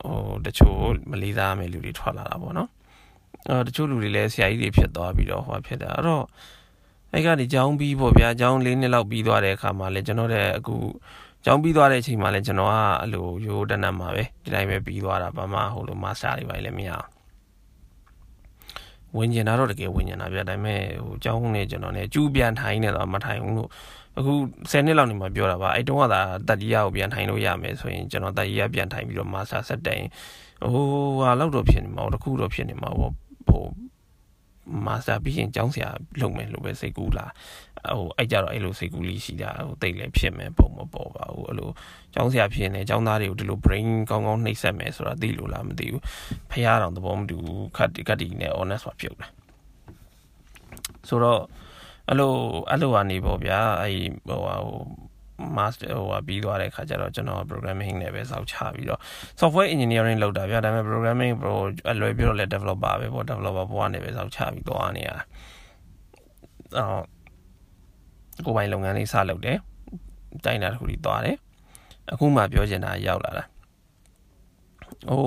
[0.00, 0.80] ဟိုတချို့
[1.10, 2.68] မလေးစားမယ်လူတွေထွက်လာတာပေါ့နော်
[3.48, 6.24] အဲတချို့လူတွေလည်းဆရာကြီးတွေဖြစ်သွားပြီးတော့ဟောဖြစ်တာအဲ့တော့
[7.12, 10.76] အဲ့ကနေကျောင်းပြီးပေါ့ဗျာကျောင်း၄နှစ်လောက်ပြီးသွားတဲ့အခါမှာလည်းကျွန်တော်တဲ့အခု
[11.44, 16.90] ကျောင်းပြီးသွားတဲ့အချိန်မှာလည်းကျွန်တော်ကအဲ့လိုရိုးတနတ်မှာပဲဒီတိုင်းပဲပြီးသွားတာဘာမှဟိုလိုမာစတာတွေပါလည်းမရ
[19.16, 23.68] ဝင်ကျင်တာတော့တကယ်ဝင်ကျင်တာဗျာဒါပေမဲ့ဟိုကျောင်းနဲ့ကျွန်တော်နဲ့ကျူးပြန်ထိုင်နေတော့မထိုင်ဘူးလို့
[24.18, 24.32] အခု
[24.70, 30.04] 10နှစ်လောက်နေမှပြောတာပါအဲ့တုန်းကသာတက်ကြီးရကိုပြန်ထိုင်လို့ရမယ်ဆိုရင်ကျွန်တော်တက်ကြီးရပြန်ထိုင်ပြီးတော့မာစတာဆက်တိုင်
[30.72, 30.84] ဟို
[31.20, 33.10] ဟာလောက်တော့ဖြစ်နေမှာတခုတော့ဖြစ်နေမှာဟို
[33.48, 33.62] ဟို
[34.86, 37.26] မာစတာပြီးရင်ကျောင်းဆရာလုပ်မယ်လို့ပဲစိတ်ကူးလာ
[37.96, 41.70] ဟိုအဲ့ကြတော့အဲ့လိုစိတ်ကူးလေးရှိတာဟိုတိတ်လည်းဖြစ်မယ်ပုံမပေါ်ပါဘူးအဲ့လို
[42.14, 46.02] ကျောင်းဆရာဖြစ်နေကျောင်းသားတွေကိုဒီလို brain ကောင်းကောင်းနှိပ်စက်မယ်ဆိုတာသိလို့လားမသိဘူး
[46.50, 49.30] ဖះတော်သဘောမတူဘူးခတ်ကတ်တီနဲ့ honest ပါပြုတ်တယ်
[51.08, 51.40] ဆိုတော့
[52.08, 52.32] အဲ့လို
[52.70, 53.96] အဲ့လိုကနေပေါ့ဗျာအဲ့
[54.28, 54.60] ဟိုဟို
[55.56, 59.00] master ဟိုပြီးသွားတဲ့ခါကျတော့ကျွန်တော် programming နဲ့ပဲစောက်ချပြီးတော့
[59.40, 61.52] software engineering လုပ်တာဗျာဒါပေမဲ့ programming pro
[61.90, 65.22] အလွယ်ပြီးတော့လည်း developer ပဲပေါ့ developer ဘဝနဲ့ပဲစောက်ချပြီးသွားနေရတာ
[66.78, 67.04] အော်
[68.46, 69.58] ကိုယ်ပိုင်လုပ်ငန်းလေးစလုပ်တယ်
[70.44, 71.36] တိုင်းတာတစ်ခုကြီးသွားတယ်
[72.12, 73.44] အခုမှပြောချင်တာရောက်လာတာ
[75.10, 75.24] ဟို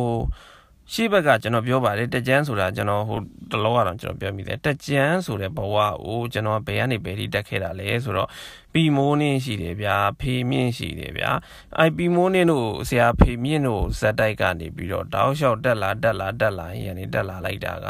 [0.92, 3.20] ရှေ့ဘက်ကကျွန်တော်ပြောပါတယ်တက်ကြမ်းဆိုတာကျွန်တော်ဟို
[3.52, 8.30] တလောကတော့ကျွန်တော်ပြောမိတယ်တက်ကြမ်းဆိုတဲ့ဘဝကိုကျွန်တော်ဘယ်ကနေဘယ်ထိတက်ခဲ့တာလဲဆိုတော့
[8.74, 11.30] ပီမိုးနင်းရှိတယ်ဗျာဖေမြင့်ရှိတယ်ဗျာ
[11.78, 17.88] အိုင်ပီမိုးနင်းတို့ဆရာဖေမြင့်တို့ဇက်တိုက်ကနေပြီးတော့တောက်လျှောက်တက်လာတက်လာတက်လာရင်နေတက်လာလိုက်တာက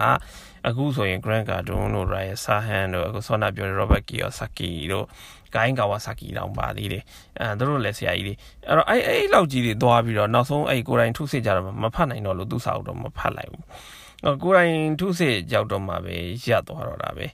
[0.68, 5.06] အခုဆိုရင် Grant Cardone တို့ Ryan Sahan တို့အခုဆောနာပြောတဲ့ Robert Kiyosaki တို့
[5.56, 7.04] ဂိုင်းကာဝါဆာကီတောင်ပါသေးတယ်
[7.40, 8.34] အဲသူတို့လည်းဆရာကြီးတွေ
[8.68, 13.66] အဲ့တော့အဲ့အဲ့လောက်ကြီးတွေသွားပြီးတော့နောက်ဆုံးအဲ့ကိုယ်တိုင်ထုစစ်ကြတော့မဖတ်နိုင်တော့လို့သူ့စာအုပ်တော့မဖတ်လိုက်ဘူး
[14.44, 17.26] ကိုယ်တိုင်ထုစစ်ရောက်တော့မှပဲရပ်သွားတော့တာပဲ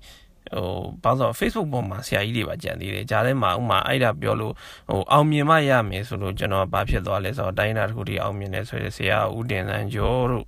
[0.53, 0.67] ဟို
[1.03, 4.53] ဘာလို့ Facebook ပေါ်မှာဆရာကြီးတွေပါကြံသေးတယ်ဂျားထဲမှာဥမာအဲ့ဒါပြောလို့
[4.89, 10.45] ဟိုအောင်မြင်မှရမယ်ဆိုလို့ကျွန်တော်ဘာဖြစ်သွားလဲဆိုတော့တိုင်းတာတစ်ခုတည်းအောင်မြင်တယ်ဆိုရယ်ဆရာဦးတင်စန်းကျော်တို့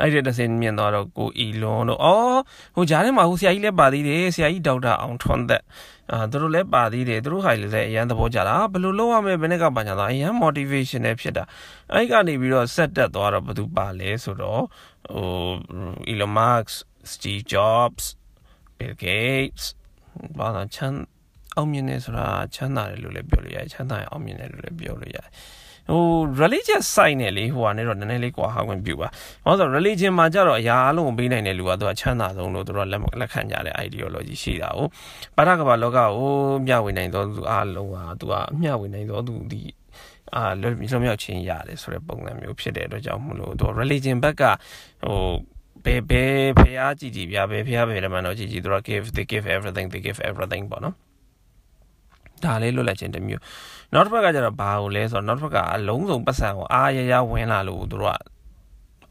[0.00, 2.40] အဲ့ဒီတစ်စင်းမြင်တော့ကိုအီလွန်တို့အော်
[2.74, 5.62] ဟိုဂျားထဲမှာဟိုဆရာကြီးလည်းပါသေးတယ်ဆရာကြီးဒေါက်တာအောင်ထွန်းသက်
[6.12, 11.44] အာသူတို့လည်းပါသေးတယ်သူတို့ဟာလည်းအရန်သဘောကျတာဘယ်လိုလုပ်ရမလဲဘယ်နဲ့ကပါညာတော့အရန် motivation နဲ့ဖြစ်တာ
[11.92, 14.62] အဲ့ကနေပြီးတော့ဆက်တက်သွားတော့ဘယ်သူပါလဲဆိုတော့
[15.12, 15.26] ဟို
[16.10, 16.72] Elon Musk
[17.12, 18.04] Steve Jobs
[18.76, 19.64] Bill Gates
[20.38, 20.98] ဘာသာချမ်း
[21.56, 25.28] အောင်မြင်နေဆိုတာချမ်းသာတယ်လို့လည်းပြောလို့ရတယ်ချမ်းသာရင်အောင်မြင်တယ်လို့လည်းပြောလို့ရတယ်
[25.90, 26.02] ဟို
[26.42, 29.08] religious side နဲ့လေဟိုကနေတော့နည်းနည်းလေးကွာဟာခွင့်ပြုပါ။
[29.46, 34.78] ဘာလို့ဆို religion မှာကြတော့အရာအလုံးကိုပေးနိုင်တဲ့လူကသူကချမ်းသာဆုံးလို့သူတို့လက်လက်ခံကြတဲ့ ideology ရှိတာ哦။
[35.36, 36.08] ပါရကဘာလောကကို
[36.66, 39.60] မျှဝေနိုင်သောသူအားလုံးဟာသူကမျှဝေနိုင်သောသူဒီ
[40.36, 44.42] အာလွတ်လွတ်မြောက်ခြင်းရတယ်ဆိုတဲ့ပုံစံမျိုးဖြစ်တဲ့အတွက်ကြောင့်မလို့သူ religion ဘက်က
[45.04, 45.20] ဟို
[45.84, 50.94] ဘယ်ဘယ်ဖះကြည့်ကြည့်ပြဘယ်ဖះဘယ်ဓမ္မတော့ကြည့်ကြည့်သူက give they give everything they give everything ပေါ့နော်
[52.44, 53.42] ဒါလေးလွတ်လပ်ခြင်းတစ်မျိုး
[53.92, 58.18] နောက်တစ်ဖက်ကကျတော့ဘာကိုလဲဆိုတော့နောက်တစ်ဖက်ကအလုံးစုံပတ်စံကိုအားရရဝင်လာလို့သူတို့က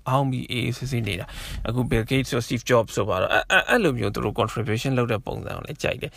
[0.09, 1.25] အောင်ပြီးအေးစစ်စစ်နေတာ
[1.67, 6.11] အခု Bill Gates ဆို Steve Jobs ဆိုပါတော့အဲ့အဲ့လိုမျိုးသူတို့ contribution လုပ်တဲ့ပုံစံကိုလည်းကြိုက်တယ်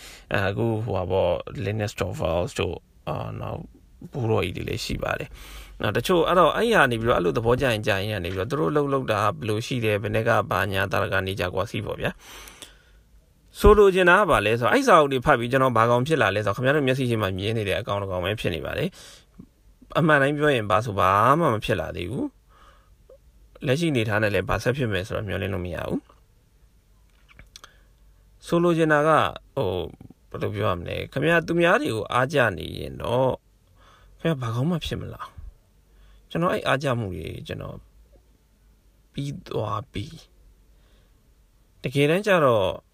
[0.49, 1.33] အခုဟိုပါပေါ့
[1.65, 2.77] Linus Torvalds တို့
[3.09, 3.61] အာနောက်
[4.13, 5.29] ဘူရောကြီးတွေလည်းရှိပါတယ်
[5.83, 12.11] နော်တချို့အဲ့တော့အဲ့ရနေပြီးတော့အဲ့လိုသဘောကျရင်ကြာရင်ကနေပြီးတော့သူတို့လှုပ်လှုပ်တာဘယ်လိုရှိတယ်ဘယ်နဲ့ကဘာညာတာရကနေကြကွာစီပေါ့ဗျာ
[13.61, 18.89] ဆိုလိုချင်တာကဘာလဲဆိုတော့အဲ့စာအုပ်တွေဖတ်ပြီးကျွန်တော်ဘာကောင်ဖြစ်လာလဲဆိုတော့ခင်ဗျားတို့မျက်စိရှိမှမြင်နေတဲ့အကောင်တကောင်ပဲဖြစ်နေပါတယ်
[19.99, 22.29] အမှန်တိုင်းပြောရင်ဘာဆိုဘာမှမဖြစ်လာသေးဘူး
[23.67, 26.03] လက်ရှိနေထားနဲ့လည်းဘာဆက်ဖြစ်မယ်ဆိုတော့မျှော်လင့်လို့မရဘူး
[28.47, 29.11] ဆိုလိုချင်တာက
[29.55, 29.71] ဟို
[30.31, 33.33] ဘယ်လိုပြောရမလဲခင်ဗျားသူများတွေကိုအားကြနေရင်တော့
[34.21, 35.29] ခင်ဗျားဘာကောင်းမှဖြစ်မလား
[36.31, 37.77] ကျွန်တော်အဲ့အားကြမှုတွေကျွန်တော်
[39.13, 40.07] ပြီးသွားပြီ
[41.83, 42.67] တကယ်တမ်းကျတော့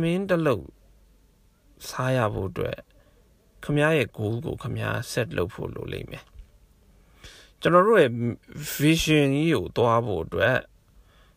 [0.00, 0.66] မင်းတစ်လုံး
[1.88, 2.76] စားရဖို့အတွက်
[3.64, 4.76] ခမရဲ့ goal ကိုခမ
[5.12, 6.24] set လုပ်ဖို့လိုလိမ့်မယ်
[7.60, 8.12] ကျွန်တော်တို့ရဲ့
[8.80, 10.56] vision ကြီးကိုတွားဖို့အတွက်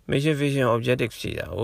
[0.09, 1.59] mission vision objective ရှိတာ哦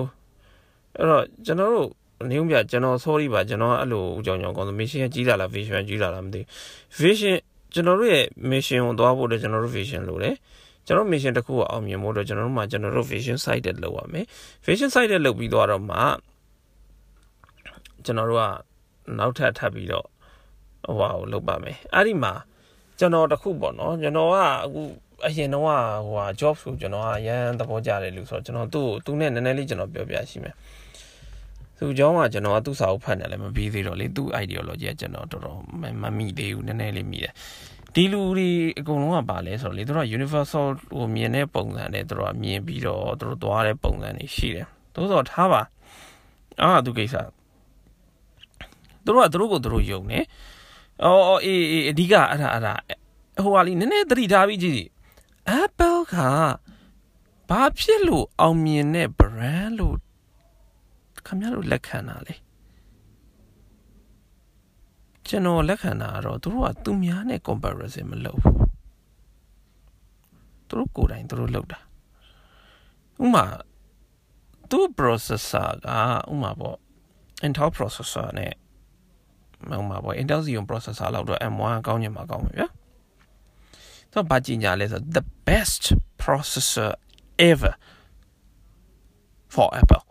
[0.97, 1.89] အဲ့တော့ကျွန်တော်တို့
[2.31, 6.41] နေဦးပြကျွန်တော် sorry ပါကျွန်တော်အဲ့လိုအကြောင်းကြောင့်ကောင်း mission ကြီးလာလား vision ကြီးလာလားမသိ
[7.01, 7.35] vision
[7.73, 10.35] ကျွန်တော်တို့ရဲ့ mission ကိုတွားဖို့အတွက်ကျွန်တော်တို့ vision လိုတယ်
[10.85, 14.25] ကျွန်တော် mission တစ်ခုကိုအောင်မြင်ဖို့အတွက်ကျွန်တော်တို့မှာကျွန်တော်တို့ vision sighted လုပ်ရမယ်
[14.67, 15.97] vision sighted လုပ်ပြီးတော့မှ
[18.05, 18.45] ကျွန်တော်တို့က
[19.17, 20.07] နောက်ထပ်ထပ်ပြီးတော့
[20.85, 22.33] ဟိုဟာကိုလုပ်ပါမယ်အဲ့ဒီမှာ
[22.99, 24.81] ကျွန်တော်တခုပေါ့နော်ကျွန်တော်ကအခု
[25.27, 30.55] အရင်တော့ဟိုဟာ job ဆိုကျွန်တော်ကရန်သဘောကျတယ်လို့ဆိုတော့ကျွန်တော်သူ့သူနဲ့နည်းနည်းလေးကျွန်တော်ပြောပြရှိမယ်
[31.77, 35.57] သူကြောင့်ကကျွန်တော်ကသူ့စာအုပ်ဖတ်နေလည်းမပြီးသေးတော့လေသူ့ ideology ကကျွန်တော်တော်တော်
[36.01, 37.33] မမိသေးဘူးနည်းနည်းလေးမိတယ်
[37.93, 45.61] ဒီလူတွေအကုန်လုံးကပါလဲဆိုတော့လေသူတို့က universal ဟိုမြင်တဲ့ပုံစံနဲ့သူတို့ကမြင်ပြီးတော့သူတို့သွားတဲ့ပုံစံတွေရှိတယ်သို့သောထားပါ
[46.61, 47.15] အာသူကိစ္စ
[49.05, 50.19] သူတို့ကသူတို့ကိုသူတို့ယုံနေ
[51.03, 52.73] အော်အေးအေးအဓိကအဲ့ဒါအဲ့ဒါ
[53.43, 54.89] ဟိုဟာလीနည်းနည်းသတိထားပြီးကြည့်
[55.61, 56.15] Apple က
[57.49, 59.95] ဘာဖြစ်လို့အောင်မြင်တဲ့ brand လို့
[61.25, 62.35] ခင်ဗျားတို့လက်ခံတာလေ
[65.27, 68.59] ကျွန်တော်လက်ခံတာကတော့သူတို့ကသူများနဲ့ comparison မလုပ်ဘူး
[70.67, 71.79] သူတို့ကိုယ်တိုင်သူတို့လုပ်တာ
[73.23, 73.45] ဥမာ
[74.69, 75.87] သူ processor က
[76.31, 76.77] ဥမာပေါ့
[77.45, 78.53] Intel processor နဲ့
[79.71, 82.67] ဟိုမှာပေါ့ Intel Xeon processor လောက်တော့ M1 ကောင်းညင်မှာကောင်းမှာဗျာ
[84.11, 85.83] ဆိုတော့ဘာကြီးညာလဲဆို the best
[86.23, 86.91] processor
[87.49, 87.73] ever
[89.53, 90.03] for Apple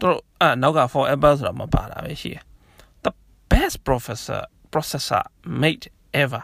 [0.00, 2.42] တော့အနောက်က for Apple ဆိုတာမပါတာပဲရှိတယ်
[3.04, 3.12] the
[3.50, 5.22] best processor processor
[5.62, 5.84] made
[6.22, 6.42] ever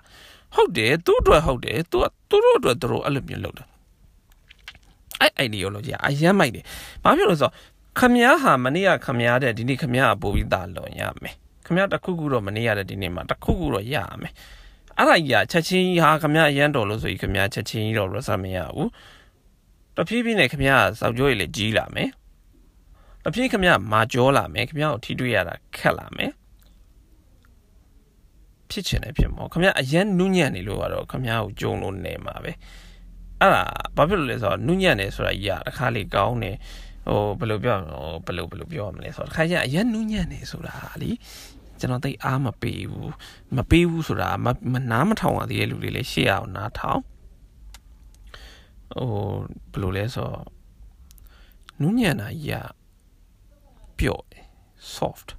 [0.55, 3.67] ဟုတ်တယ်သူ့အတွက်ဟုတ်တယ်သူကသူတို့အတွက်သူတို့အဲ့လိုမျိုးလုပ်တယ်
[5.21, 6.65] အဲ့ ideology အရင်မိုက်တယ်
[7.05, 7.55] ဘာဖြစ်လို့ဆိုတော့
[7.99, 11.35] ခမည်းဟာမနေ့ကခမည်းတဲ့ဒီနေ့ခမည်းကပို့ပြီးသားလွန်ရမယ်
[11.71, 14.33] ခမရတခုခုတော့မနေရတဲ့ဒီနေ့မှာတခုခုတော့ရရမယ်
[14.99, 18.91] အဲ့ဒါကြီးကချက်ချင်းဟာခမရရန်တော်လို့ဆိုပြီးခမရချက်ချင်းတော့ရစမရဘူး
[19.97, 22.11] တဖြည်းဖြည်းနဲ့ခမရစောက်ကြောရည်လည်းကြီးလာမယ်
[23.25, 26.33] တဖြည်းခမရမာကြောလာမယ်ခမရကိုထိတွေ့ရတာခက်လာမယ်
[28.71, 32.53] ဖြစ်ချင်တယ်ဖြစ်မောခမရအရန်နုညံ့နေလို့ကတော့ခမရကိုကြုံလို့နေမှာပဲ
[33.41, 33.63] အဲ့ဒါ
[33.97, 36.57] ဘာဖြစ်လို့လဲဆိုတော့နုညံ့နေဆိုတာကြီးကတစ်ခါလေကောင်းတယ်
[37.07, 41.11] ဟိုဘယ်လိုပြောဟိုဘယ်လိုဘယ်လိုပြောရမလဲဆိုတော့တစ်ခါကျအရန်နုညံ့နေဆိုတာလी
[41.80, 43.14] ကျွန်တော်သိအားမပေးဘူး
[43.56, 44.30] မပေးဘူးဆိုတာ
[44.74, 47.02] မနားမထောင်ရသေးတဲ့လူတွေလည်းရှေ့အောင်နားထောင်
[48.94, 49.10] ဟို
[49.72, 50.46] ဘယ်လိုလဲဆိုတော့
[51.82, 52.70] နူးညံ့တာကြီးက
[54.00, 54.26] ပျော့
[54.96, 55.30] soft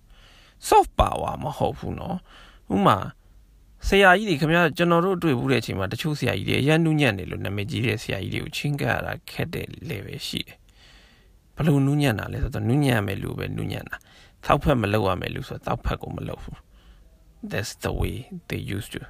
[0.69, 2.17] soft power မဟုတ်ဘူးเนาะ
[2.75, 2.97] ဥမာ
[3.89, 10.57] ဆရာကြီးတွေခင်ဗျားကျွန်တော်တို့တွေ့ဘူးတဲ့အချိန်မှာတချို့ဆရာကြီးတွေအရန်နူးညံ့နေလို့နာမည်ကြီးတဲ့ဆရာကြီးတွေကိုချင်းကပ်ရတာခက်တဲ့ level ရှိတယ်
[11.57, 13.97] ဘလို့နူးညံ့တာလဲဆိုတော့နူးညံ့မယ်လို့ပဲနူးညံ့တာ
[14.46, 16.58] သောက်ဖက်မလုပ်ရမယ်လို့ဆိုတော့သောက်ဖက်ကိုမလုပ်ဘူး
[17.52, 18.16] that's the way
[18.50, 19.02] they used to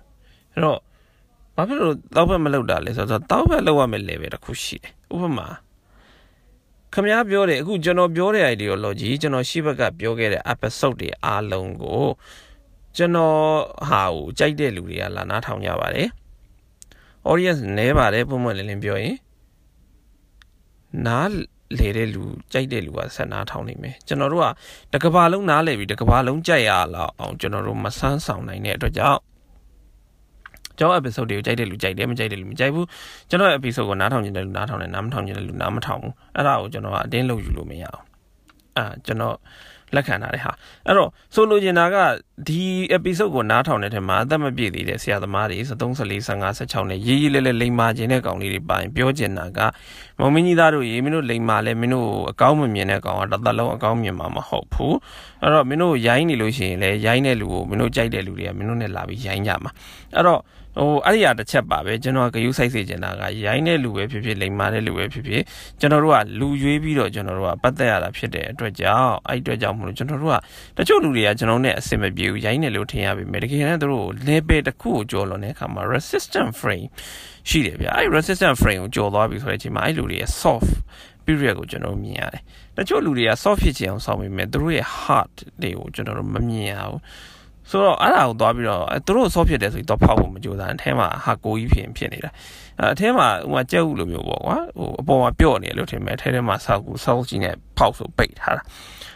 [0.53, 0.79] အဲ့တော့
[1.55, 5.47] ဘာဖြစ်လို့သောက်ဖက်မလုပ်တာလဲဆိုတော့သောက်ဖက်လုပ်ရမယ် level တစ်ခုရှိတယ်ဥပမာ
[6.93, 12.05] ခမည်းပြောတယ်အခုကျွန်တော်ပြောတဲ့ ideology ကျွန်တော်ရှိဘက်ကပြောခဲ့တဲ့ episode တွေအားလုံးကို
[12.97, 13.39] ကျွန်တော်
[13.89, 16.07] ဟာကိုကြိုက်တဲ့လူတွေကလာနားထောင်ကြပါတယ်
[17.29, 19.17] audience နဲပါတယ်ပုံမှန်လင်းလင်းပြောရင်
[21.05, 21.31] နား
[21.79, 29.19] လေတဲ့လူကြိုက်တဲ့လူကဆက်နာထောင်နေမယ်ကျွန်တော်တို့ကတကဘာလုံးနားလေပြီတကဘာလုံးကြိုက်ရလောက်အောင်ကျွန်တော်တို့မဆန်းဆောင်နိုင်တဲ့အတွက်ကြောင့်
[30.77, 32.85] ကျွန်တော် episode တွေကိုကြိုက်တဲ့လူကြိုက်တယ်မကြိုက်တဲ့လူမကြိုက်ဘူး
[33.29, 38.03] ကျွန်တော် episode ကိုနားထောင်နေတဲ့လူနားထောင်တယ်နားမထောင်နေတဲ့လူနားမထောင်ဘူးအဲ့ဒါကိုကျွန်တော်ကအတင်းလုပ်ယူလို့မရအောင်
[38.77, 39.35] အာကျွန်တော်
[39.95, 40.51] လက်ခံထားတဲ့ဟာ
[40.85, 41.95] အဲ့တော့ဆိုလိုချင်တာက
[42.47, 42.61] ဒီ
[42.97, 49.59] episode ကိုနားထောင်တဲ့ထဲမှာအသက်မပြည့်သေးတဲ့ဆရာသမားတွေ73 44 55 16နဲ့ရေးရေးလဲလဲလိမ်မာခြင်းတဲ့ကောင်လေးတွေပိုင်းပြောချင်တာက
[50.21, 54.95] မောင်မင်းကြီးသားတို့ရေမင်းတို့လိမ်မာလဲမင်းတို့အကောင်းမမြင်တဲ့ကောင်ကတစ်သက်လုံးအကောင်းမြင်မှာမဟုတ်ဘူး
[55.41, 59.71] အဲ့တော့မင်းတို့ရိုင်းနေလို့ရှိရင်လဲရိုင်းတဲ့လူကိုမင်းတို့ကြိုက်တဲ့လူတွေကမင်းတို့နဲ့လာပြီးရိုင်းကြမှာ
[60.15, 60.39] အဲ့တော့
[60.77, 65.43] ဟိုအဲ့ဒီအရာတစ်ချက်ပါပဲကျွန်တော်ကယူဆိုင်စေချင်တာကရိုင်းတဲ့လူပဲဖြစ်ဖြစ်လိမ်မာတဲ့လူပဲဖြစ်ဖြစ်
[65.79, 70.37] ကျွန်တော်တို့ကလူရွေးပြီးတော့ကျွန်တော်တို့ကပတ်သက်ရတာဖြစ်တဲ့အတွက်ကြောင့်အဲ့အတွက်ကြောင့်မလို့ကျွန်တော်တို့က
[70.77, 76.87] တချို့လူတွေကကျွန်တော်နဲ့အဆင်မပြေဘူးရိုင်းတယ်လို့ထင်ရပေမဲ့တကယ်တမ်းသူတို့ level တစ်ခုကိုကျော်လွန်တဲ့အခါမှာ resistant frame
[77.49, 80.71] ရှိတယ်ဗျအဲ့ resistant frame ကိုကျော်သွားပြီဆိုတဲ့အချိန်မှာအဲ့လူတွေရဲ့ soft
[81.25, 82.41] period ကိုကျွန်တော်မြင်ရတယ်
[82.77, 87.01] တချို့လူတွေက soft ဖြစ်ချင်အောင်စောင့်ပေမဲ့သူတို့ရဲ့ heart တွေကိုကျွန်တော်တို့မမြင်ရဘူး
[87.69, 92.31] ဆိုတော့အဲ့ဒါကိုသွားပြီးတော့သူတို့ဆော့ဖြစ်တယ်ဆိုပြီးတော့ဖောက်ဖို့မကြိုးစားအထဲမှာဟာကိုကြီးဖြစ်ဖြစ်နေတာ
[92.79, 98.63] အဲအထဲမှာဟိုမှာကြက်ဥလိုမျိုးပေါ့ကွာဟိုအပေါ်မှာပြော့နေလို့ထင်မယ်အထဲထဲမှာဆောက်ကူဆောက်ကြီးနဲ့ဖောက်ဆိုပိတ်ထားတာ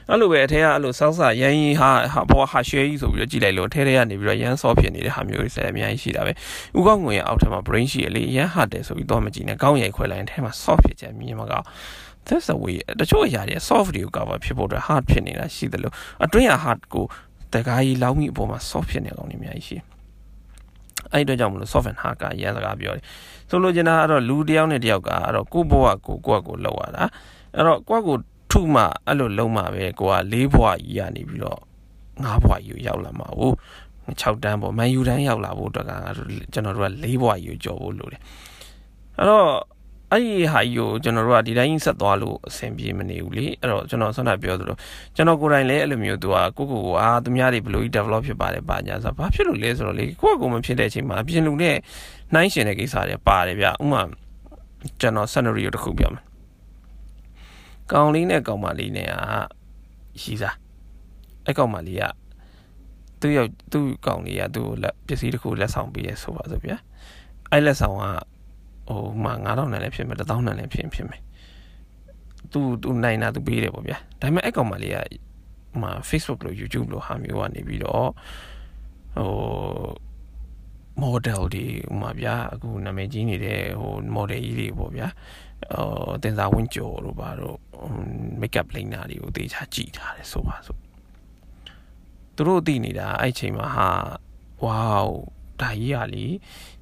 [0.10, 6.32] အဲ့လိုပဲအထဲကအဲ့လိုဆောက်စာရန်ရင်ဟာဟာပေါ်ဟာရွှဲကြီးဆိုပြီးတော့ကြည့်လိုက်လို့အထဲထဲကနေပြီးတော့ရန်ဆော့ဖြစ်နေတဲ့ဟာမျိုးတွေဆက်အများကြီးရှိတာပဲ
[6.78, 11.62] ဥကောင်းငွေအောက်ထဲမှာ brain ရှိရလေရန်ဟာတယ်ဆိုပြီးတော့မကြည့်နဲ့ကောင်းရိုက်ခွဲလိုက်ရင်အထဲမှာ soft ဖြစ်ချက်မြင်မှာကော
[12.28, 15.94] that's the way တချို့အရာတွေ soft တွေကို cover ဖြစ်ဖို့အတွက် hard ဖြစ်နေတာရှိတယ်လို့
[16.26, 17.06] အတွင်းက hard ကို
[17.54, 19.78] တကားကြီးလောင်းမိအပေါ်မှာ soft ဖြစ်နေကောင်တွေအများကြီးရှိ
[21.12, 23.04] အဲ့အတွက်ကြောင့်မလို့ soft and hard ကရန်စကားပြောတယ်
[23.50, 27.04] ဆိုလိုချင်တာကတော့လူတယောက်နဲ့တယောက်ကအဲ့တော့ကိုဘဝကိုကိုယ့်ကိုလောက်ရတာ
[27.56, 28.18] အဲ့တော့ကိုယ့်ကို
[28.56, 31.60] ထုမှအဲ့လိုလုံးမှပဲကိုက၄ဘဝကြီးရနေပြီးတော့
[32.26, 33.56] ၅ဘဝကြီးကိုရောက်လာမှာဟုတ်
[34.22, 35.92] 6တန်းပေါ့မန်ယူတန်းရောက်လာဖို့အတွက်က
[36.54, 38.22] ကျွန်တော်တို့က၄ဘဝကြီးကိုကြော်ဖို့လိုတယ်
[39.18, 39.48] အဲ့တော့
[40.12, 44.76] အဲ့ဒီဟာကြီးကိုကျွန်တော်တို့ကဒီတိုင်းဆက်သွားလို့အဆင်ပြေမနေဘူးလေအဲ့တော့ကျွန်တော်ဆွမ်းနာပြောသလို
[45.16, 51.76] ကျွန်တော်ကိုယ်တိုင်လည်းအဲ့လိုမျိုးသူကကိုကိုကိုအာသူများတွေဘယ်လိုကြီး develop ဖြစ်ပါတယ်ပါညာဆိုဘာဖြစ်လို့လဲဆိုတော့လေကိုယ့်ကိုယ်မဖြစ်တဲ့အချိန်မှာအပြင်လူနဲ့
[52.34, 54.02] နှိုင်းရှင်တဲ့ကိစ္စတွေပါတယ်ဗျဥမာ
[55.02, 56.26] ကျွန်တော် scenario တစ်ခုပြောမယ်
[57.92, 59.16] ကောင်လေးနဲ့ကောင်မလေးနဲ့က
[60.22, 60.56] ရှိစား
[61.46, 62.04] အဲ့ကောင်မလေးက
[63.22, 66.78] သူ့ရောက်သူ့ကောင်လေးကသူ့လက်ပစ္စည်းတစ်ခုလက်ဆောင်ပေးရဆိုပါစို့ဗျာ
[67.52, 68.04] အဲ့လက်ဆောင်က
[68.88, 71.22] ဟိုမှ9000နဲ့လည်းဖြစ်မယ်1000နဲ့လည်းဖြစ်ဖြစ်မယ်
[72.52, 74.98] သူသူနိုင်တာသူပေးတယ်ပေါ့ဗျာဒါပေမဲ့အဲ့ကောင်မလေးက
[75.82, 78.10] ဟို Facebook လို့ YouTube လို့ဟာမျိုးကနေပြီးတော့
[79.18, 79.32] ဟို
[81.02, 85.08] model တွေဟိုမှာဗျာအခုနာမည်ကြီးနေတဲ့ဟို model ကြီးတွေပေါ့ဗျာ
[85.74, 87.58] ဟိုတင်စာဝင်းကျော်တို့ဘာတို့
[88.42, 90.78] makeup liner တွေကိုတေချာကြည့်ထားတယ်ဆိုပါဆို
[92.36, 93.90] သူတို့သိနေတာအဲ့ချိန်မှာဟာ
[94.64, 94.82] ဝေါ
[95.62, 96.26] ဒါကြီးရလေ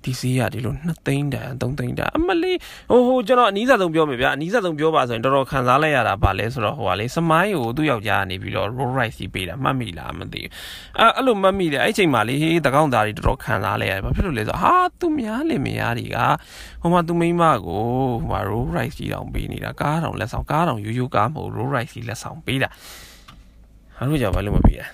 [0.06, 2.58] ဒီဈေးရဒီလို2သိန်းတန်3သိန်းတန်အမလေး
[2.92, 10.50] ဟိုဟိုကျွန်တော်အနည်းဆုံးပြောမယ်ဗျာအနည်းဆုံးပြောပါဆိုရင်တော်တော်ခံစားလိုက်ရတာပါလဲဆိုတော့ဟိုကလေစမိုင်းကိုသူ့ယောက်ျားကနေပြီးတော့ roll rice ကြီးပေးတာမှတ်မိလားမသိဘူး
[11.00, 16.18] အဲအဲ့လိုမှတ်မိတယ်အဲ့ချိန်မှာလေဟေးတကောင်းသားတွေတော်တော်ခံစားလိုက်ရတယ်ဘာဖြစ်လို့လဲဆိုတော့ဟာသူများလင်မယားတွေက
[16.82, 17.84] ဟိုမှာသူမိန်းမကို
[18.22, 22.70] ဟိုမှာ roll rice ကြီးတောင်ပေးနေတာကားတောင်လက်ဆောင်ကားတောင်ရိုးရိုးကားမဟုတ် roll rice ကြီးလက်ဆောင်ပေးတာ
[23.98, 24.88] ဟာလို့ကြောင့်ဘာလို့မပေးတာ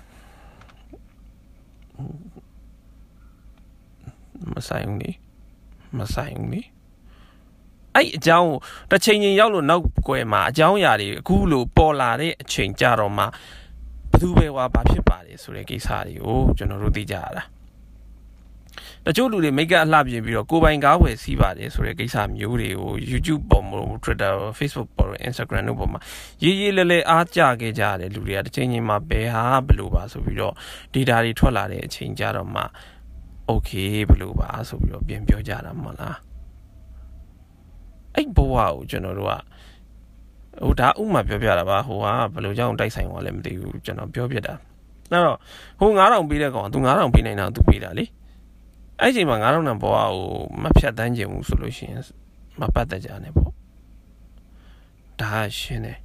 [4.53, 5.11] မဆိုင်ဘူးနေ
[5.97, 6.61] မဆိုင်ဘူးနေ
[7.95, 8.51] အဲ့အကြောင်း
[8.91, 13.25] တစ်ချိန်ချင်းရောက်လို့နောက်ွယ်မှာအကြောင်းအရာတွေအခုလိုပေါ်လာတဲ့အချိန်ကြတော့မှ
[14.11, 17.43] ဘသူပဲဝါဘာဖြစ်ပါတယ်ဆိုတဲ့ကိစ္စတွေကိုကျွန်တော်တို့သိကြရတာ
[19.05, 25.99] တချို့လူတွေမိတ်ကအလှပြင်ပြီးတော့ကိုပိုင်ကားဝယ်စီးပါတယ်ဆိုတဲ့ကိစ္စမျိုးတွေကို YouTube ပေါ်မှာ Twitter Facebook ပေါ် Instagram တို့ပေါ်မှာ
[26.43, 30.53] ရေးရေးလဲလဲအားကြခဲ့ကြတယ်လူတွေကတစ်ချိန်ချင်းမှာဘယ်ဟာဘယ်လိုပါဆိုပြီးတော့
[30.93, 32.63] data တွေထွက်လာတဲ့အချိန်ကြတော့မှ
[33.51, 36.17] okay ဘလို့ပါဆိုပြီးတော့ပြန်ပြောကြတာမဟုတ်လား
[38.15, 39.33] အဲ့ဘဝကိုကျွန်တော်တို့က
[40.63, 44.53] ဟိုဒါဥမာပြောပြတာပါဟိုကဘယ်လိုကြောင့်တိုက်ဆိုင်သွားလဲမသိဘူးကျွန်တော်ပြောပြတာ
[45.11, 45.37] အဲ့တော့
[45.79, 48.05] ဟို9000ပေးတဲ့ကောင်သူ9000ပေးနိုင်တာသူပေးတာလေ
[48.99, 50.05] အဲ့ချိန်မှာ9000နဲ့ဘဝကို
[50.61, 52.03] မဖြတ်တန်းခြင်းဘူးဆိုလို့ရှိရင်
[52.59, 53.51] မပတ်သက်ကြနဲ့ပေါ့
[55.21, 55.97] ဒါရှင်းတယ်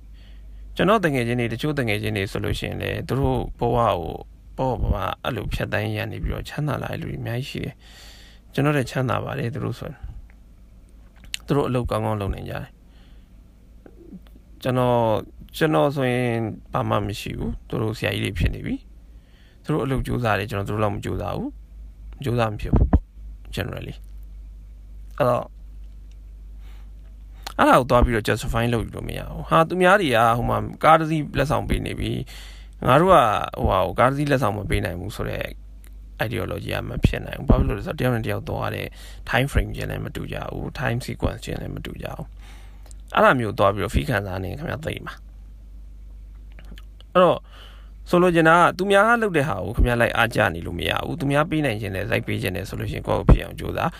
[0.77, 4.17] ကျွန်တော်တငယ်ချင်းတွေတချို့တငယ်ချင်းတွေဆိုလို့ရှိရင်လေသူတို့ဘဝကို
[4.57, 7.75] ပေါ့ပါအဲ့လိုဖြတ်တန်းရနေပြီးတော့ချမ်းသာလာတဲ့လူတွေအများကြီးရှိတယ်
[8.53, 9.99] ကျွန်တော်လည်းချမ်းသာပါတယ်သူတို့ဆိုရင်
[11.47, 12.67] သူတို့အလုပ်ကောင်းကောင်းလုပ်နေကြတယ်
[14.63, 14.99] ကျွန်တော်
[15.57, 16.33] ကျွန်တော်ဆိုရင်
[16.73, 18.75] ဘာမှမရှိဘူးသူတို့ဆရာကြီးတွေဖြစ်နေပြီ
[19.65, 21.51] သူတို့အလုပ်ကြိုးစားတယ်ကျွန်တော်တို့တော့မကြိုးစားဘူး
[22.25, 23.03] ကြိုးစားမဖြစ်ဘူးပေါ့
[23.55, 23.95] generally
[25.19, 25.45] အဲ့တော့
[27.59, 32.11] အဲ့ဒါကိုသွားပြီးတော့ justify လုပ်ယူလို့မရဘူးဟာသူများတွေကဟိုမှာကားတစ်စီးလက်ဆောင်ပေးနေပြီ
[32.89, 33.17] ငါတို့က
[33.59, 35.51] ဟိုဟာကိုကားစီးလက်ဆောင်မပေးနိုင်ဘူးဆိုတော့
[36.27, 38.87] ideology ကမဖြစ်နိုင်ဘူးဘာဖြစ်လို့လဲဆိုတော့တယောက်နဲ့တယောက်သွားတဲ့
[39.31, 42.27] time frame ချင်းလည်းမတူကြဘူး time sequence ချင်းလည်းမတူကြဘူး
[43.15, 45.15] အဲ့ဒါမျိုးသွားပြီးတော့ဖီးခံစားနေခင်ဗျာသိမှာ
[47.13, 47.39] အဲ့တော့
[48.11, 53.91] ဆိုလိုချင်တာကသူများလှုပ်တဲ့ဟာကိုခင်ဗျားလိုက်အားကြနေလို့မရဘူးသူများပေးနိုင်ခြင်းနဲ့လိုက်ပေးခြင်းနဲ့ဆိုလို့ရှိရင်ကိုယ့်ကိုဖြစ်အောင်ကြိုးစား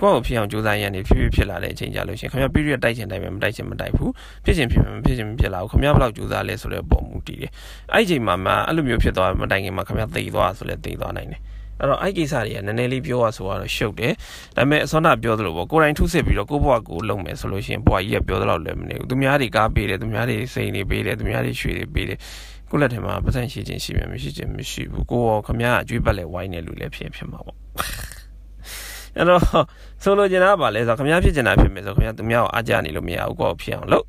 [0.00, 4.10] ကိုယ့်ကိုဖြစ်အောင်ကြိုးစားရရင်ဖြည်းဖြည်းဖြစ်လာတဲ့အချိန်ကြလို့ရှိရင်ခင်ဗျား period တိုက်ခြင်းတိုက်မယ်မတိုက်ခြင်းမတိုက်ဘူး
[4.44, 7.50] ဖြစ်ခြင်းဖြစ်မယ်မဖြစ်ခြင်းမဖြစ်လာဘူးခင်ဗျားဘယ်လောက်ကြိုးစားလဲဆိုတဲ့ပုံမူတည်တယ်
[7.92, 11.40] အဲ့ဒီအချိန်မှာမှအဲ့လိုမျိုးဖြစ်သွားမတိုင်ခင်မှာခင်ဗျားသိသွားဆိုလဲသိသွားနိုင်တယ်
[11.80, 14.12] အဲ့တော့အဲ့ကိစ္စတွေကနည်းနည်းလေးပြောရဆိုတော့ရှုပ်တယ်
[14.56, 22.18] ဒါပေမဲ့အစောနာပြောသလိုပေါ့ကိုယ်တိုင်ထုစစ်ပြီးတော့ကိုယ့်ဘဝကိုလုံးမယ်ဆိုလို့ရှိရင်ဘဝကြီးကပြောသလောက်လည်းမနေဘူးသူများတွေကားပေးတယ်သူများတွေစိန်တွေပေးတယ်သူများတွေရွှေတွေပေးတယ်
[22.70, 27.56] ကိုလက်ထဲမှာပတ်စံရှိခြင်းရှိမယ်မရှိခြင်းမရှိဘူးကိုရောခမရအကျွေးပတ်လဲဝိုင်းနေလူလည်းဖြစ်ဖြစ်မှာပေါ့
[29.16, 29.40] အဲ့တော့
[30.02, 34.06] ဆိုလိုချင်တာကဘာလဲဆိုတော့ခမရဖြစ်ချင်တာဖြစ်မယ်ဆိုခမရသူများကိုအားကြနေလို့မရဘူးကိုယ်ဖြစ်အောင်လုပ်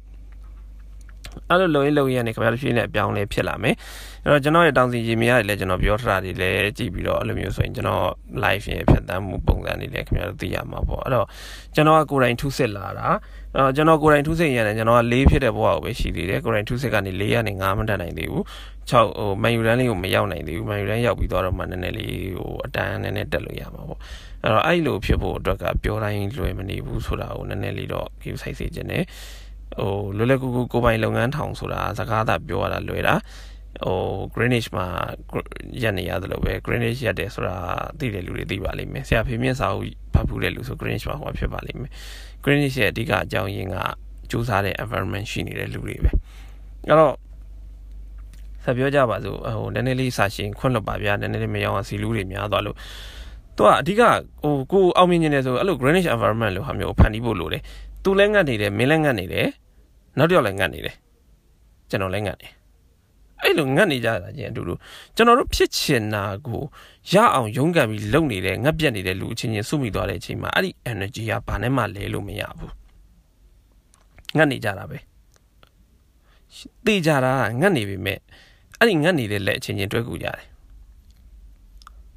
[1.50, 3.76] အဲ့လိုလုံရင်လုံရင်နေခင်ဗျားတို့ဖြည့်နေအပြောင်းလဲဖြစ်လာမယ်
[4.24, 8.06] အဲ့တော့ကျွန်တော်ရဲ့တောင်စီကြီးမြရတယ်လည်းကျွန်တော်ပြောထားတာတွေလည်းကြည့်ပြီးတော့အဲ့လိုမျိုးဆိုရင်ကျွန်တော်
[8.44, 11.28] live ရဲ့ဖြတ်သန်းမှုပုံစံတွေလည်းခင်ဗျားတို့သိရမှာပေါ့အဲ့တော့
[11.76, 13.08] ကျွန်တော်ကကိုယ်တိုင်ထုစစ်လာတာ
[13.54, 18.44] အဲ့တော့ကျွန်တော်ကိုယ်တိုင်ထုစစ်ရတယ်ကျွန်တော်က၄ဖြစ်တဲ့ဘဝကိုပဲရှိသေးတယ်ကိုယ်တိုင်ထုစစ်ကနေ၄ကနေ၅မတက်နိုင်သေးဘူး
[18.90, 24.00] 6ဟိုမန်ယူရန်လေးကိုမရောက်နိုင်သေးဘူးမန်ယူရန်ရောက်ပြီးတော့မှနည်းနည်းလေးဟိုအတန်းနည်းနည်းတက်လို့ရမှာပေါ့
[24.46, 29.04] အဲ့တော့အဲ့လိုဖြစ်ဖို့အတွက်ကပြောတိုင်းလွယ်မနေဘူးဆိုတာကိုနည်းနည်းလေးတော့ give ဆိုင်စေခြင်းနဲ့
[29.80, 33.16] ဟိုလွယ်လွယ်ကူကူကိုပိုင်လုပ်ငန်းထောင်ဆိုတာစကားသာပြောရတာလွယ်တာ
[33.86, 33.98] ဟို
[34.34, 34.86] Greenwich မှာ
[35.82, 37.58] ရက်နေရတယ်လို့ပဲ Greenwich ရက်တယ်ဆိုတာ
[38.00, 41.92] သိတဲ့လူတွေသိပါလိမ့်မယ်ဆရာဖေမြင့်စာအုပ်ဖတ်ဖူးတဲ့လူဆို Greenwich မှာဟောဖြစ်ပါလိမ့်မယ်
[42.44, 43.76] Greenwich ရဲ့အဓိကအကြောင်းရင်းက
[44.32, 46.12] စူးစမ်းတဲ့ environment ရှိနေတဲ့လူတွေပဲ
[46.88, 47.16] အဲ့တော့
[48.64, 52.78] ဆက်ပြောကြပါစို့ဟိုနည်းနည်းလေးစာရှင်ခွန့်လွတ်ပါဗျာနည်းနည်းလေးမယောင်းစီလူတွေများသွားလို့
[53.58, 54.02] သူကအဓိက
[54.44, 57.62] ဟိုကိုအောင်မြင်နေတယ်ဆိုအဲ့လို Greenwich environment လို့ဟာမျိုးဖန်တီးဖို့လိုတယ်
[58.04, 59.48] သူလည်းငတ်နေတယ်မင်းလည်းငတ်နေတယ်
[60.18, 60.96] နောက်တစ်ယောက်လည်းငတ်နေတယ်
[61.90, 62.48] ကျွန်တော်လည်းငတ်နေ
[63.42, 64.74] အဲ့လိုငတ်နေကြတာချင်းအတူတူ
[65.16, 66.62] ကျွန်တော်တို့ဖြစ်ချင်တာကို
[67.12, 72.74] ရအောင်ရုန်းကန်ပြီးလုပ်နေတဲ့ငတ်ပြက်နေတဲ့လူအချင်းချင်းစုမိသွားတဲ့အချိန်မှာအဲ့ဒီ energy ကဘာနဲ့မှလဲလို့မရဘူး
[74.38, 74.98] ငတ်နေကြတာပဲ
[76.86, 78.20] တေးကြတာငတ်နေပြီမဲ့
[78.80, 80.40] အဲ့ဒီငတ်နေတဲ့လက်အချင်းချင်းတွဲကူကြတယ်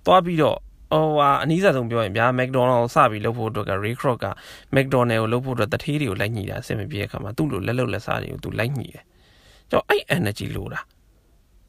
[0.05, 0.59] သွားပြီးတော့
[0.93, 4.27] ဟိုဟာအနည်းဆုံးပြောရင်ဗျာမက်ဒိုနယ်စပြီးလုပ်ဖို့အတွက်က Ray Kroc က
[4.75, 9.05] မက်ဒိုနယ်ကိုလုပ်ဖို့အတွက်တထေးတွေကိုလိုက်ညှိတာအဆင်မပြေတဲ့အခါမှာသူ့လိုလက်လုံလက်စားတွေကိုသူလိုက်ညှိတယ်။
[9.71, 10.81] ကြောင့်အဲ့ energy လိုတာ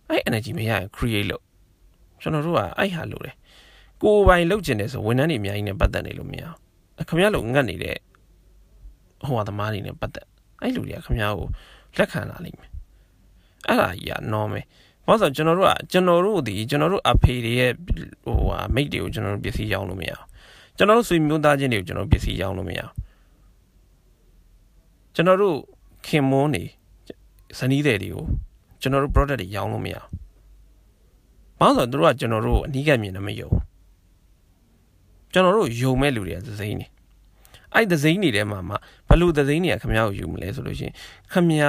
[0.09, 1.43] အဲ့ energy မရရင် create လုပ်
[2.21, 3.35] ကျွန်တော်တို့ကအဲ့ဟာလိုတယ်။
[4.01, 6.57] ကိုယ်ပိုင်လုပ်ကျင်တယ်ဆိုဝန်ထမ်းတွေအများကြီးနဲ့ပတ်သက်နေလို့မရအောင်။
[7.07, 7.97] ခင်ဗျားလိုငတ်နေတဲ့
[9.25, 10.27] ဟိုဟာသမားတွေနဲ့ပတ်သက်
[10.61, 11.47] အဲ့လူတွေကခင်ဗျားကို
[11.97, 12.71] လက်ခံလာလိမ့်မယ်။
[13.67, 14.63] အဲ့ဒါကြီးက normal
[15.09, 17.71] ဘာလို့ဆိုကျွန်တော်တို့ကကျွန်တော်တို့ဒီကျွန်တော်တို့အဖေတွေရဲ့
[18.23, 20.25] ဟိုဟာမိတ်တွေကိုကျွန်တော်တို့ပစ္စည်းရောင်းလို့မရအောင်
[20.77, 22.93] ကျွန်တော်တို့ဆွေမျိုးသားချင်းတွေကိုကျွန်တော်ပစ္စည်းရောင်းလို့မရအောင်
[25.15, 25.55] ကျွန်တော်တို့
[26.05, 26.63] ခင်မွန်းနေ
[27.57, 28.25] ဇနီးတဲ့တွေကို
[28.81, 30.09] ကျွန်တော်တို့ product တွေရောင်းလို့မရအောင်
[31.59, 33.49] ဘာလို့ဆိုတော့တို့ကကျွန်တော်တို့အနီးကပ်မြင်နေမယုံ
[35.33, 36.87] ကျွန်တော်တို့ယုံမဲ့လူတွေကသစိမ့်နေ
[37.75, 38.75] အဲ့သစိမ့်နေထဲမှာမှ
[39.09, 40.93] ဘလို့သစိမ့်နေကခမရကိုယူမလဲဆိုလို့ရှိရင်
[41.33, 41.63] ခမရ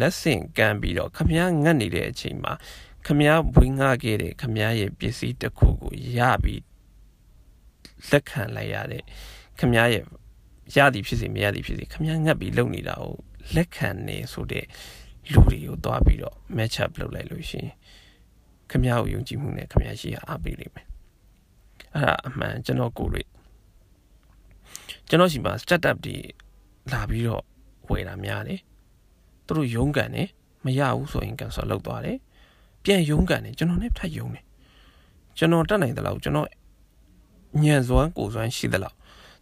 [0.00, 2.52] လက်ဆင့်ကမ်းပြီးတော့ခမရငတ်နေတဲ့အချိန်မှာ
[3.06, 6.62] ခမရဝင်းငှခဲ့တဲ့ခမရရဲ့ပစ္စည်းတစ်ခုကိုရပြီး
[8.10, 9.02] လက်ခံလိုက်ရတဲ့
[9.60, 10.04] ခမရရဲ့
[10.76, 13.14] ရသည်ဖြစ်စေမရသည်ဖြစ်စေခမရငတ်ပြီးလုပ်နေတာကို
[13.54, 14.64] လက်ခံနေဆိုတဲ့
[15.32, 17.74] လူတွေကိုတွားပြီးတော့ match up လုပ်လိုက်လို့ရှိရင်
[18.70, 20.86] ခမရကိုယုံကြည်မှုနဲ့ခမရရှိရအားပေးလိမ့်မယ်
[21.94, 23.26] အဲ့ဒါအမှန်ကျွန်တော်ကိုယ်တွေ့
[25.08, 26.16] ကျွန်တော်ရှိမှာ startup တွေ
[26.92, 27.42] လာပြီးတော့
[27.88, 28.60] ဝယ်တာများတယ်
[29.46, 30.28] သူတို့ရုန်းကန်တယ်
[30.64, 32.18] မရဘူးဆိုရင် cancel လုပ်သွားတယ်
[32.84, 34.44] ပြန်ရုန်းကန်တယ်ကျွန်တော်လည်းထပ်ရုန်းတယ်
[35.38, 36.48] ကျွန်တော်တက်နိုင်သလောက်ကျွန်တော်
[37.62, 38.96] ညံစွမ်းကိုစွမ်းရှိသလောက်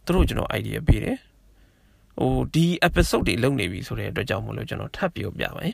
[0.05, 1.17] သူတို့ကျွန်တော် idea ပေးတယ်
[2.19, 5.73] ဟိုဒီ episode တွေလုပ်နေပြီဆိုတဲ့အတွက်ကြောင့်မလို့ကျွန်တော်ထပ်ပြောပြပါမယ်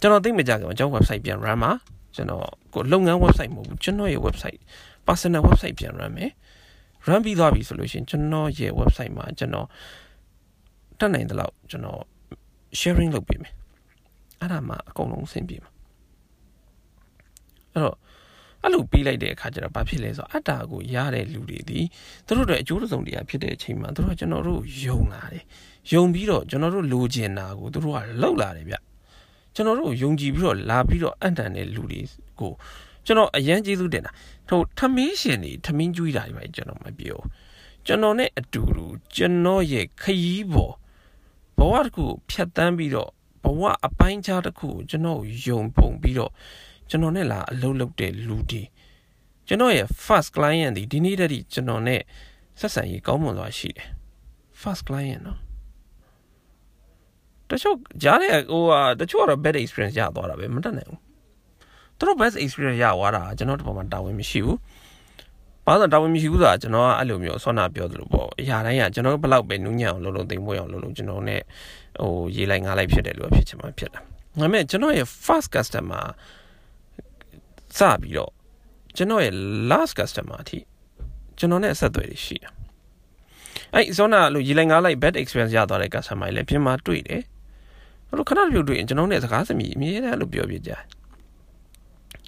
[0.00, 1.72] ကျွန်တော်သိမကြခင်ကျွန်တော် website ပြန် run မှာ
[2.14, 4.60] ကျွန်တော်ကိုလုပ်ငန်း website မဟုတ်ဘူးကျွန်တော်ရဲ့ website
[5.06, 6.30] personal website ပြန် run မယ်
[7.08, 9.66] run ပြီးသွားပြီဆိုလို့ရှိရင်ကျွန်တော်ရဲ့ website မှာကျွန်တော်
[10.98, 12.00] တက်နိုင်တဲ့လောက်ကျွန်တော်
[12.78, 13.54] sharing လုပ်ပေးမယ်
[14.40, 15.70] အဲ့ဒါမှအကုန်လုံးအဆင်ပြေမှာ
[17.72, 17.96] အဲ့တော့
[18.62, 21.80] အဲ့လိုပြီးလိုက်တဲ့အခါကျတော့ဘာဖြစ်လဲဆိုတော့အတ္တကိုရတဲ့လူတွေဒီ
[22.26, 25.44] သူတို့တွေအကျိုးတစုံတရားဖြစ်တဲ့အချိန်မှာသူတို့ကကျွန်တော်တို့ယုံလာတယ်
[25.92, 28.76] ယုံပြီးတော့ကျွန်တော်တို့လိုချင်တာကိုသူတို့ကလောက်လာတယ်ဗျ
[29.54, 32.00] ကျွန်တော်တို့ယုံကြည်ပြီးတော့လာပြီးတော့အံ့တန်တဲ့လူတွေ
[32.40, 32.52] ကို
[33.06, 34.12] ကျွန်တော်အရန်ကျေးဇူးတင်တာ
[34.48, 37.20] ဟိုထမင်းရှင်တွေထမင်းကျွေးတာတွေပဲကျွန်တော်မပြော
[37.86, 40.74] ကျွန်တော်နဲ့အတူတူကျွန်တော်ရဲ့ခရီးပေါ်
[41.58, 43.10] ဘဝတစ်ခုဖြတ်တန်းပြီးတော့
[43.42, 46.32] ဘဝအပိုင်းခြားတစ်ခုကိုကျွန်တော်ယုံပုံပြီးတော့
[46.90, 48.62] ကျွန်တော်နဲ့လာအလုပ်လုပ်တဲ့လူတွေ
[49.46, 52.00] ကျွန်တော်ရဲ့ first client ဒီဒီနေ့တည်းကျွန်တော်နဲ့
[52.60, 53.88] ဆက်ဆံရေးကောင်းမွန်စွာရှိတယ်
[54.60, 55.38] first client နော်
[57.48, 61.11] တချို့ကြားတဲ့ဟိုဟာတချို့ကတော့ bad experience ရသွားတာပဲမတတ်နိုင်ဘူး
[62.02, 64.58] သူတို့ best experience ရသွားတာကျွန်တော်တို့ဘာမှတာဝန်မရှိဘူး
[65.66, 71.36] ဘာလို့တာဝန်မရှိဘူးဆိုတာကျွန်တော်ကအဲ့လိုမျိုးဆွမ်းနာပြောသလိုပေါ့အရာတိုင်းကကျွန်တော်ဘလောက်ပဲနူးညံ့အောင်လုပ်လို့တိမ်မွေးအောင်လုပ်လို့ကျွန်တော် ਨੇ
[72.00, 74.02] ဟိုရေးလိုက်ငားလိုက်ဖြစ်တယ်လို့ဖြစ်ချင်မှဖြစ်တာဒါ
[74.40, 76.04] ပေမဲ့ကျွန်တော်ရဲ့ first customer
[77.78, 78.32] စပြီးတော့
[78.96, 79.34] ကျွန်တော်ရဲ့
[79.70, 80.58] last customer အထိ
[81.38, 82.52] ကျွန်တော်နဲ့အဆက်အသွယ်တွေရှိတယ်
[83.74, 87.22] အဲ့ဇွန်နာလို့ရေးလိုက်ငားလိုက် bad experience ရသွားတဲ့ customer တွေလည်းပြင်မာတွေ့တယ်
[88.08, 90.82] အဲ့လိုခဏတပြုတ်တွေ့ရင်ကျွန်တော်နဲ့စကားစမြည်အမြဲတမ်းလို့ပြောပြကြတယ်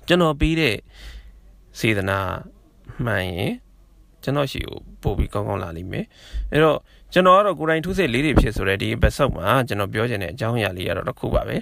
[0.09, 0.77] ကျွန်တော်ပြီးတဲ့
[1.79, 2.19] စေတနာ
[3.05, 3.53] မှန်ရင်
[4.23, 6.05] ကျွန်တော်ရှိကိုပို့ပြီးကောင်းကောင်းလာလိမ့်မယ်
[6.53, 6.79] အဲ့တော့
[7.13, 11.57] ကျွန်တော်ကတော့ကိုယ်တိုင်ထုစစ်လေးတွေဖြစ်ဆိုတဲ့ဒီ episode မှာကျွန်တော်ပြောချင်တဲ့အကြောင်းအရာလေးကတော့တစ်ခုပါပဲ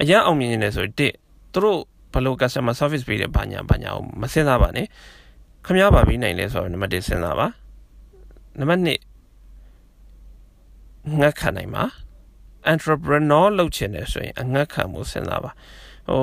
[0.00, 1.12] အရင်အောင်မြင်နေတယ်ဆိုတစ်
[1.52, 1.80] သူတို့
[2.12, 4.86] ဘယ်လို customer service ပေးတယ်ဘာညာဘာညာကိုမစင်စားပါနဲ့
[5.64, 7.46] ခမားပါပြီးနိုင်လဲဆိုတော့နံပါတ်1စဉ်းစားပါ
[8.58, 8.88] နံပါတ်2
[11.20, 11.84] ငတ်ခံနိုင်ပါ
[12.72, 15.50] entrepreneur လုပ်ချင်တယ်ဆိုရင်အငတ်ခံမှုစဉ်းစားပါ
[16.10, 16.22] ဟို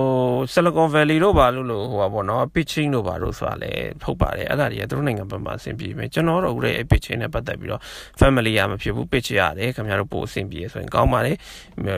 [0.54, 3.72] Silicon Valley တို့ဘာလို့လို့ဟိုပါပေါ့နော် pitching တို့ဘာလို့ဆိုတာလဲ
[4.04, 7.82] ထုတ်ပါတယ်အဲ့ဒါတွေကသူတို့နိုင်ငံဘက်မှာအဆင်ပြေမယ်ကျွန်တော်တို့ရဲ့ pitching နဲ့ပတ်သက်ပြီးတော့
[8.20, 11.38] family ရမဖြစ်ဘူး pitch ရတယ်ခင်ဗျားတို့ပို့အဆင်ပြေဆိုရင်ကောင်းပါတယ်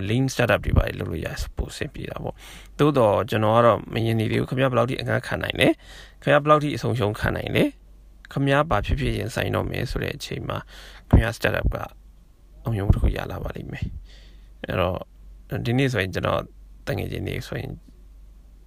[0.10, 1.28] lean startup တွေပါလုပ်လို့ရ
[1.58, 2.36] ပို့အဆင်ပြေတာပေါ့
[2.80, 5.68] သို့တော့ကျွန်တော်ကတော့မရင်နေသေးဘူးခင်ဗျားဘယ်လောက်ထိအငှားခံနိုင်လဲ
[6.22, 7.64] ခင်ဗျားဘယ်လောက်ထိအဆုံးရှုံးခံနိုင်လဲ
[8.32, 10.58] ခင်ဗျားဘာဖြစ်ဖြစ်ရင်ဆိုင်တော့မယ်ဆိုတဲ့အချိန်မှာ
[11.10, 11.78] ခင်ဗျား startup က
[12.64, 13.86] အောင်ရုံတစ်ခုရလာပါလိမ့်မယ်
[14.68, 14.98] အဲ့တော့
[15.66, 16.46] ဒီနေ့ဆိုရင်ကျွန်တော်တ
[17.00, 17.72] ငယ်ချင်းတွေဆိုရင်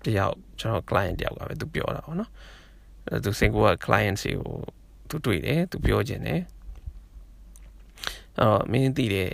[0.04, 2.30] တယောက်ကျွန်တော် client တယောက်ကပဲသူပြောတာပေါ့နော်
[3.08, 4.54] အဲသူစင်ကိုက client စီကို
[5.08, 6.40] သူတွေ့တယ်သူပြောခြင်းတယ်
[8.40, 9.30] အော်မင်းသိတဲ့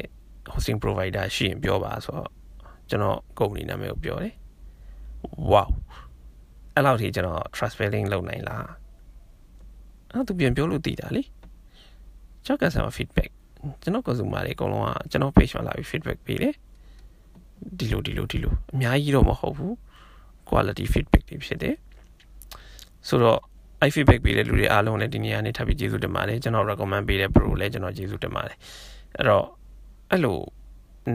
[0.53, 2.30] hosting provider ရှိရင်ပြောပါဆိုတော့
[2.91, 4.34] ကျွန်တော်ကုမ္ပဏီနာမည်ကိုပြောတယ်
[5.53, 5.68] wow
[6.74, 8.66] အဲ့လောက်ထိကျွန်တော် trust building လုပ်နိုင်လား
[10.12, 11.22] အဲ့သူပြန်ပြောလို့တည်တာလေ
[12.47, 13.30] ကျွန်တော်ကစား feedback
[13.82, 16.55] ကျွန်တော် consumer တွေအကုန်လုံးကကျွန်တော် page မှာလာပြီး feedback ပေးတယ်
[17.78, 19.72] ဒီလိုဒီလိုဒီလိုအများကြီးတော့မဟုတ်ဘူး
[20.48, 21.74] quality feedback တွေဖြစ်တယ်
[23.08, 23.40] ဆိုတော့
[23.86, 28.56] i feedback ပေးတဲ့လူတွေအားလုံးလည်းဒီနေရာနေထပ်ပြီးကျေးဇူးတင်ပါတယ်ကျွန်တော် recommend ပေးတဲ့ pro လည်းကျွန်တော်ကျေးဇူးတင်ပါတယ်
[29.16, 29.44] အဲ့တော့
[30.11, 30.38] အဲ့လို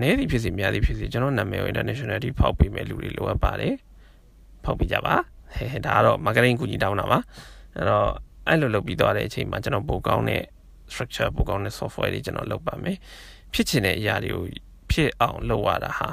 [0.02, 3.74] နည်းသည်ဖြစ်စီများသည်ဖြစ်စီကျွန်တော်နာမည်ကို international တိဖောက်ပေးမဲ့လူတွေလိုအပ်ပါတယ်
[4.64, 5.16] ဖောက်ပေးကြပါ
[5.56, 7.20] ဟဲ့ဒါကတော့ marketing ကူညီတောင်းတာပါ
[7.76, 8.08] အဲ့တော့
[8.48, 10.44] အဲ့လိုလုပ်ပြီးသွားတဲ့အချိန်မှာကျွန်တော်ပိုကောင်းတဲ့
[10.92, 12.98] structure ပိုကောင်းတဲ့ software တွေကျွန်တော်လုပ်ပါမယ်
[13.54, 14.44] ဖြစ်ချင်တဲ့အရာတွေကို
[14.96, 16.10] ဖြစ်အောင်လုပ်ရတာဟာ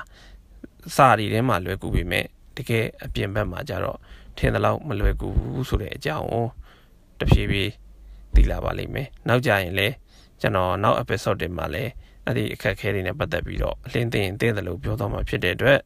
[0.96, 2.26] စာရီထဲမှာလွယ်ကူပေမဲ့
[2.56, 3.98] တကယ်အပြင်ဘက်မှာကြတော့
[4.38, 6.44] ထင်သလောက်မလွယ်ကူဘူးဆိုတဲ့အကြောင်းကို
[7.20, 7.72] တဖြည်းဖြည်း
[8.34, 9.94] သိလာပါလိမ့်မယ်နောက်ကြရင်လည်း
[10.40, 11.90] ကျွန်တော်နောက် episode တွေမှာလည်း
[12.26, 15.80] အဲ့ဒီအခက်အခဲတွေနဲ့ပတ်သက်ပြီးတော့အလင်းသိရင်သိတယ်လို့ပြောတော့မှာဖြစ်တဲ့အတွက်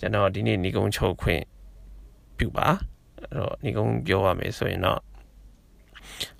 [0.00, 1.42] ကျွန်တော်ဒီနေ့ညီကုန်းချုပ်ခွင့်
[2.38, 2.68] ပြုပါ
[3.20, 5.00] အဲ့တော့ညီကုန်းပြောရမယ်ဆိုရင်တော့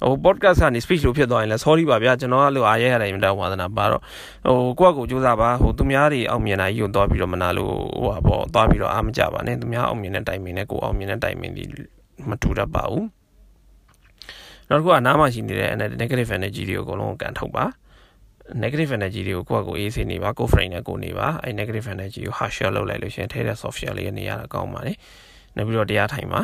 [0.03, 4.03] ဟို podcast ကနေ speech လို့ဖြစ်သွားရင်လည်း sorry ပါဗျာကျွန်တော်ကလို့အားရရတယ်မြတ်ဝါသနာပါတော့
[4.47, 7.73] ဟိုကိုယ့်အကိုစူးစမ်းပါဟိုသူများတွေအောင်မြင်တာကြီးကိုသွားပြီးတော့မနာလို့
[8.03, 11.65] ဟိုဟာပေါ့သွားပြီးတော့အားမကြပါနဲ့သူများအောင်မြင်တဲ့တိုင်မင်နဲ့ကိုအောင်မြင်တဲ့တိုင်မင်ဒီ
[12.29, 13.07] မတူတတ်ပါဘူး
[14.69, 15.71] နောက်တစ်ခုကနားမှာရှိနေတဲ့
[16.01, 17.65] negative energy တွေကိုအကုန်လုံးကန်ထုတ်ပါ
[18.63, 24.97] negative energy တွေကိုကိုယ့်အကိုအေးစေးနေပါကို frame နဲ့ကိုနေပါအဲ negative energy ကို hard shell လုပ်လိုက်လို့ရှိရင်ထဲတဲ့ software လေးနေရတာကောင်းပါတယ်
[25.57, 26.41] နောက်ပြီးတော့တရားထိုင်ပါ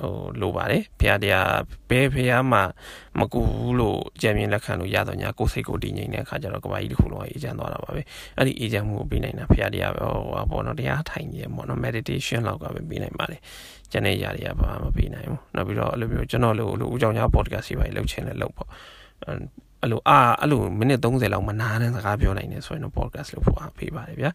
[0.00, 1.50] ဟိုလိုပါတယ်ဘုရားတရား
[1.90, 2.60] ဘယ်ဘုရားမှ
[3.18, 8.02] မကူဘူးလို့ကြံမြင်လက်ခံလို့ရတော့ညာကိုယ်စိတ်ကိုတည်ငြိမ်တဲ့အခါကျတော့ကဘာကြီးတစ်ခုလုံးအေးချမ်းသွားတာပါပဲ
[8.36, 13.40] အဲ့ဒီအေးချမ်းမှုကိုပေးနိုင်တာဘုရားတရားပဲဟိုပါပေါ့နော်တရားထိုင်နေပေါ့နော် meditation လောက်ကပဲပေးနိုင်ပါတယ်
[13.92, 18.68] ကျန်တဲ့ຢာတွေကဘာမှမပေးနိုင်ဘူးနောက်ပြီးတော့အဲ့လိုမျိုးကျွန်တော်လိုလိုဦးကြောင်ကြား podcast တွေပါလုပ်ချင်တယ်လုပ်ပေါ့
[19.24, 24.30] အဲ့လိုအာအဲ့လိုမိနစ်30လောက်မနာတဲ့စကားပြောနိုင်တယ်ဆိုရင်တော့ podcast လုပ်ဖို့အားပေးပါတယ်ဗျာ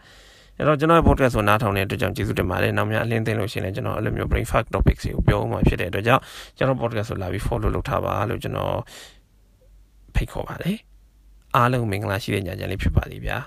[0.60, 6.22] အဲ့တော့ကျွန်တော်ရဲ့ podcast ကိုနားထောင်တဲ့အတွက်ကြောင့်ကျေးဇူးတင်ပါတယ်နောက်များအလင်းသိလို့ရှိရင်လည်းကျွန်တော်အဲ့လိုမျိုး brain fuck topics တွေကိုပြောမှဖြစ်တဲ့အတွက်ကြောင့်
[6.58, 8.76] ကျွန်တော် podcast ကိုလာပြီး follow လုပ်ထားပါလို့ကျွန်တော်
[10.16, 10.78] ဖိတ်ခေါ်ပါတယ်
[11.56, 13.38] အားလုံးမင်္ဂလာရှိတဲ့ညချမ်းလေးဖြစ်ပါလိမ့်ဗျာ